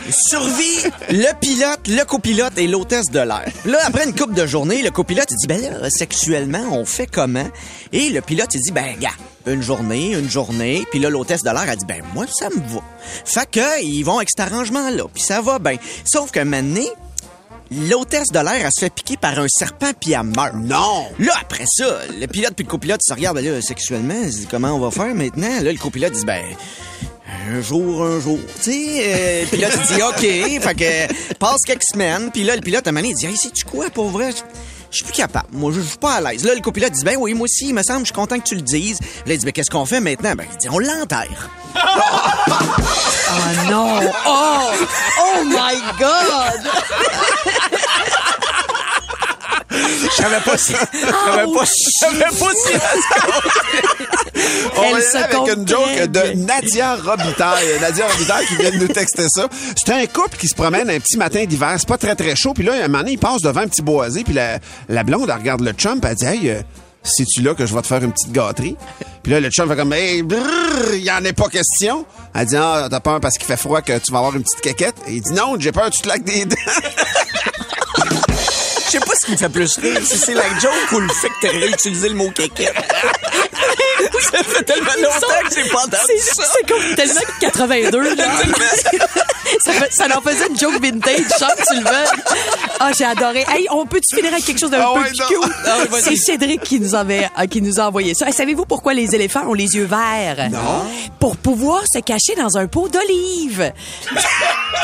Survit 0.09 0.83
le 1.09 1.39
pilote, 1.39 1.87
le 1.87 2.03
copilote 2.03 2.57
et 2.57 2.67
l'hôtesse 2.67 3.09
de 3.11 3.19
l'air. 3.19 3.45
Là, 3.63 3.77
après 3.85 4.03
une 4.03 4.13
couple 4.13 4.33
de 4.33 4.45
journées, 4.45 4.81
le 4.81 4.91
copilote, 4.91 5.27
il 5.31 5.37
dit, 5.37 5.47
ben 5.47 5.61
là, 5.61 5.89
sexuellement, 5.89 6.65
on 6.71 6.83
fait 6.83 7.07
comment? 7.07 7.47
Et 7.93 8.09
le 8.09 8.19
pilote, 8.19 8.49
il 8.53 8.59
dit, 8.59 8.71
ben, 8.71 8.97
gars, 8.99 9.15
une 9.45 9.61
journée, 9.61 10.11
une 10.11 10.29
journée. 10.29 10.85
Puis 10.91 10.99
là, 10.99 11.09
l'hôtesse 11.09 11.43
de 11.43 11.49
l'air, 11.49 11.69
a 11.69 11.77
dit, 11.77 11.85
ben, 11.85 12.03
moi, 12.13 12.25
ça 12.27 12.49
me 12.49 12.55
va. 12.55 12.81
Fait 13.23 13.49
que, 13.49 13.81
ils 13.81 14.03
vont 14.03 14.17
avec 14.17 14.29
cet 14.29 14.41
arrangement-là. 14.41 15.03
Puis 15.13 15.23
ça 15.23 15.39
va 15.39 15.59
bien. 15.59 15.77
Sauf 16.03 16.31
qu'un 16.31 16.43
moment 16.43 16.61
donné, 16.61 16.89
L'hôtesse 17.71 18.27
de 18.31 18.39
l'air, 18.39 18.65
elle 18.65 18.69
se 18.71 18.81
fait 18.81 18.93
piquer 18.93 19.17
par 19.17 19.39
un 19.39 19.47
serpent 19.47 19.91
puis 19.99 20.11
elle 20.11 20.23
meurt. 20.23 20.53
Non! 20.55 21.07
Là, 21.19 21.33
après 21.41 21.65
ça, 21.67 22.01
le 22.19 22.27
pilote 22.27 22.53
puis 22.55 22.65
le 22.65 22.69
copilote 22.69 23.01
se 23.01 23.13
regardent, 23.13 23.37
ben 23.37 23.45
là, 23.45 23.61
sexuellement, 23.61 24.15
ils 24.23 24.31
se 24.31 24.37
disent, 24.37 24.47
comment 24.49 24.73
on 24.73 24.79
va 24.79 24.91
faire 24.91 25.13
maintenant? 25.15 25.61
Là, 25.61 25.71
le 25.71 25.77
copilote 25.77 26.13
dit, 26.13 26.25
ben, 26.25 26.43
un 27.49 27.61
jour, 27.61 28.03
un 28.03 28.19
jour. 28.19 28.39
Tu 28.57 28.71
sais, 28.71 29.01
euh, 29.03 29.41
le 29.41 29.47
pilote, 29.47 29.71
il 29.89 29.95
dit, 29.95 30.01
OK. 30.01 30.61
Fait 30.61 30.75
que, 30.75 31.33
passe 31.35 31.61
quelques 31.65 31.83
semaines. 31.91 32.29
Puis 32.31 32.43
là, 32.43 32.55
le 32.55 32.61
pilote, 32.61 32.85
à 32.85 32.89
un 32.89 32.93
moment 32.93 33.01
donné, 33.01 33.13
il 33.13 33.17
dit, 33.17 33.25
hey, 33.25 33.37
sais-tu 33.37 33.65
quoi, 33.65 33.89
pour 33.89 34.09
vrai? 34.09 34.29
Je- 34.95 35.03
suis 35.03 35.05
plus 35.05 35.13
capable. 35.13 35.47
Moi, 35.51 35.71
je 35.73 35.81
je 35.81 35.87
suis 35.87 35.97
pas 35.97 36.13
à 36.15 36.21
l'aise. 36.21 36.43
Là, 36.45 36.55
le 36.55 36.61
copilote 36.61 36.91
dit, 36.93 37.03
ben 37.03 37.17
oui, 37.19 37.33
moi 37.33 37.45
aussi, 37.45 37.67
il 37.69 37.73
me 37.73 37.83
semble, 37.83 37.99
je 38.01 38.05
suis 38.05 38.13
content 38.13 38.39
que 38.39 38.43
tu 38.45 38.55
le 38.55 38.61
dises. 38.61 38.99
Là, 39.25 39.33
il 39.33 39.37
dit, 39.37 39.45
ben, 39.45 39.51
qu'est-ce 39.51 39.69
qu'on 39.69 39.85
fait 39.85 39.99
maintenant? 39.99 40.33
Ben, 40.35 40.45
il 40.51 40.57
dit, 40.57 40.69
on 40.69 40.79
l'enterre. 40.79 41.49
Oh 41.75 41.79
non! 43.69 43.99
Oh! 44.25 44.71
Oh 45.19 45.43
my 45.43 45.75
God! 45.99 46.61
Je 50.03 50.15
savais 50.15 50.41
pas 50.41 50.57
si. 50.57 50.73
Je 50.73 50.99
savais 50.99 51.53
pas 51.53 51.65
si. 51.65 51.85
Je 51.85 51.99
savais 51.99 52.37
pas 52.39 52.51
si. 52.55 52.73
On 54.77 54.83
Elle 54.83 54.95
aller 54.95 55.15
avec 55.15 55.57
une 55.57 55.67
joke 55.67 56.11
de 56.11 56.33
Nadia 56.45 56.95
Robitaille. 56.95 57.79
Nadia 57.79 58.07
Robitaille 58.07 58.45
qui 58.47 58.55
vient 58.57 58.71
de 58.71 58.77
nous 58.77 58.87
texter 58.87 59.27
ça. 59.29 59.47
C'est 59.75 59.93
un 59.93 60.05
couple 60.07 60.37
qui 60.37 60.47
se 60.47 60.55
promène 60.55 60.89
un 60.89 60.99
petit 60.99 61.17
matin 61.17 61.45
d'hiver. 61.45 61.75
C'est 61.77 61.87
pas 61.87 61.97
très, 61.97 62.15
très 62.15 62.35
chaud. 62.35 62.53
Puis 62.53 62.63
là, 62.63 62.73
un 62.73 62.87
moment 62.87 62.99
donné, 62.99 63.13
il 63.13 63.19
passe 63.19 63.41
devant 63.41 63.61
un 63.61 63.67
petit 63.67 63.81
boisé. 63.81 64.23
Puis 64.23 64.33
la, 64.33 64.59
la 64.89 65.03
blonde, 65.03 65.29
elle 65.29 65.39
regarde 65.39 65.61
le 65.61 65.71
chum. 65.71 65.99
Elle 66.03 66.15
dit, 66.15 66.25
hey, 66.25 66.49
euh, 66.49 66.61
c'est-tu 67.03 67.41
là 67.41 67.53
que 67.53 67.65
je 67.65 67.73
vais 67.73 67.81
te 67.81 67.87
faire 67.87 68.03
une 68.03 68.11
petite 68.11 68.31
gâterie? 68.31 68.75
Puis 69.23 69.31
là, 69.31 69.39
le 69.39 69.49
chum 69.49 69.69
fait 69.69 69.75
comme, 69.75 69.93
hey, 69.93 70.23
il 70.93 71.03
y 71.03 71.11
en 71.11 71.23
est 71.23 71.33
pas 71.33 71.47
question. 71.49 72.05
Elle 72.33 72.45
dit, 72.47 72.57
ah, 72.57 72.87
t'as 72.89 72.99
peur 72.99 73.19
parce 73.21 73.37
qu'il 73.37 73.47
fait 73.47 73.57
froid 73.57 73.81
que 73.81 73.97
tu 73.97 74.11
vas 74.11 74.19
avoir 74.19 74.35
une 74.35 74.43
petite 74.43 74.61
caquette? 74.61 74.95
Et 75.07 75.13
il 75.13 75.21
dit, 75.21 75.33
non, 75.33 75.55
j'ai 75.59 75.71
peur 75.71 75.89
tu 75.89 76.01
te 76.01 76.07
laques 76.07 76.23
des 76.23 76.45
dents. 76.45 76.55
Sais 78.95 79.01
pas 79.01 79.15
ce 79.19 79.25
qui 79.25 79.31
me 79.33 79.37
fait 79.37 79.49
plus 79.49 79.77
rire, 79.79 79.99
si 80.05 80.17
c'est 80.17 80.33
la 80.33 80.47
joke 80.57 80.91
ou 80.93 80.99
le 81.01 81.09
fait 81.09 81.27
que 81.27 81.33
t'as 81.41 81.51
réutilisé 81.51 82.07
le 82.07 82.15
mot 82.15 82.31
kékette. 82.31 82.73
Ça 84.31 84.43
fait 84.43 84.63
tellement 84.63 84.91
longtemps 85.01 85.49
que 85.49 85.55
j'ai 85.55 85.69
pas 85.69 85.79
entendu 85.79 85.97
C'est 86.07 86.19
ça. 86.35 86.43
c'est 86.53 86.67
comme 86.67 86.95
tellement 86.95 87.21
82, 87.39 88.15
là. 88.15 88.25
ça, 89.65 89.71
fait- 89.73 89.93
ça 89.93 90.07
leur 90.07 90.23
faisait 90.23 90.47
une 90.47 90.57
joke 90.59 90.81
vintage, 90.81 91.19
chante 91.39 91.51
tu 91.67 91.75
le 91.75 91.81
veux. 91.81 92.05
Ah, 92.79 92.91
j'ai 92.97 93.05
adoré. 93.05 93.45
Hey, 93.49 93.67
on 93.71 93.85
peut-tu 93.85 94.15
finir 94.15 94.31
avec 94.33 94.45
quelque 94.45 94.59
chose 94.59 94.71
d'un 94.71 94.81
Ah 94.81 94.91
peu 94.93 94.99
ouais, 95.01 95.07
plus 95.09 95.19
non. 95.19 95.25
cute? 95.27 95.51
Ah 95.65 95.77
ouais. 95.91 96.01
C'est 96.01 96.15
Cédric 96.15 96.61
qui 96.61 96.79
nous, 96.79 96.95
avait, 96.95 97.29
euh, 97.39 97.45
qui 97.47 97.61
nous 97.61 97.79
a 97.79 97.83
envoyé 97.87 98.13
ça. 98.13 98.27
Hey, 98.27 98.33
Savez-vous 98.33 98.65
pourquoi 98.65 98.93
les 98.93 99.15
éléphants 99.15 99.45
ont 99.47 99.53
les 99.53 99.75
yeux 99.75 99.85
verts? 99.85 100.49
Non. 100.51 100.85
Pour 101.19 101.37
pouvoir 101.37 101.83
se 101.91 101.99
cacher 101.99 102.35
dans 102.37 102.57
un 102.57 102.67
pot 102.67 102.87
d'olive. 102.89 103.71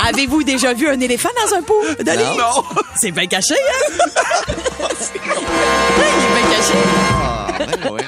Avez-vous 0.08 0.44
déjà 0.44 0.74
vu 0.74 0.88
un 0.90 1.00
éléphant 1.00 1.30
dans 1.46 1.56
un 1.58 1.62
pot 1.62 1.82
d'olive? 2.04 2.38
Non. 2.38 2.64
C'est 3.00 3.12
bien 3.12 3.28
caché, 3.28 3.56
hein? 3.56 3.98
Il 5.14 5.32
est 5.32 6.42
bien 6.42 6.58
caché. 6.58 6.74
Ah, 7.14 7.48
ben 7.84 7.92
ouais. 7.92 8.02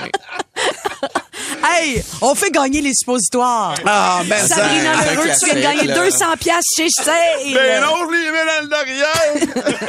On 2.25 2.36
fait 2.36 2.51
gagner 2.51 2.79
les 2.79 2.93
suppositoires. 2.93 3.75
Ah, 3.86 4.21
ben 4.25 4.47
ça. 4.47 4.55
Sabrina 4.55 4.91
un 4.97 5.13
Leroux, 5.13 5.27
tu 5.38 5.45
viens 5.45 5.55
de 5.55 5.59
gagner 5.59 5.88
là. 5.88 5.95
200 5.95 6.25
piastres 6.39 6.71
chez 6.77 6.88
Sale. 6.89 7.13
Ben 7.53 7.81
non, 7.81 8.07
je 8.09 8.15
les 8.15 8.31
mets 8.31 8.45
dans 8.45 8.62
le 8.62 8.69
derrière. 8.69 9.83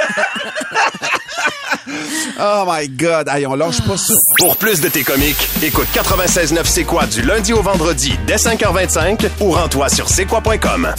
oh 2.40 2.64
my 2.66 2.88
God. 2.88 3.28
Hey, 3.28 3.46
on 3.46 3.54
lâche 3.54 3.80
pas 3.82 3.96
ça. 3.96 4.14
Pour 4.38 4.56
plus 4.56 4.80
de 4.80 4.88
tes 4.88 5.04
comiques, 5.04 5.48
écoute 5.62 5.86
96.9 5.94 6.64
C'est 6.64 6.82
quoi 6.82 7.06
du 7.06 7.22
lundi 7.22 7.52
au 7.52 7.62
vendredi 7.62 8.18
dès 8.26 8.34
5h25 8.34 9.28
ou 9.38 9.52
rends-toi 9.52 9.88
sur 9.88 10.08
c'est 10.08 10.24
quoi.com. 10.26 10.92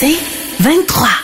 C'est 0.00 0.16
23. 0.60 1.23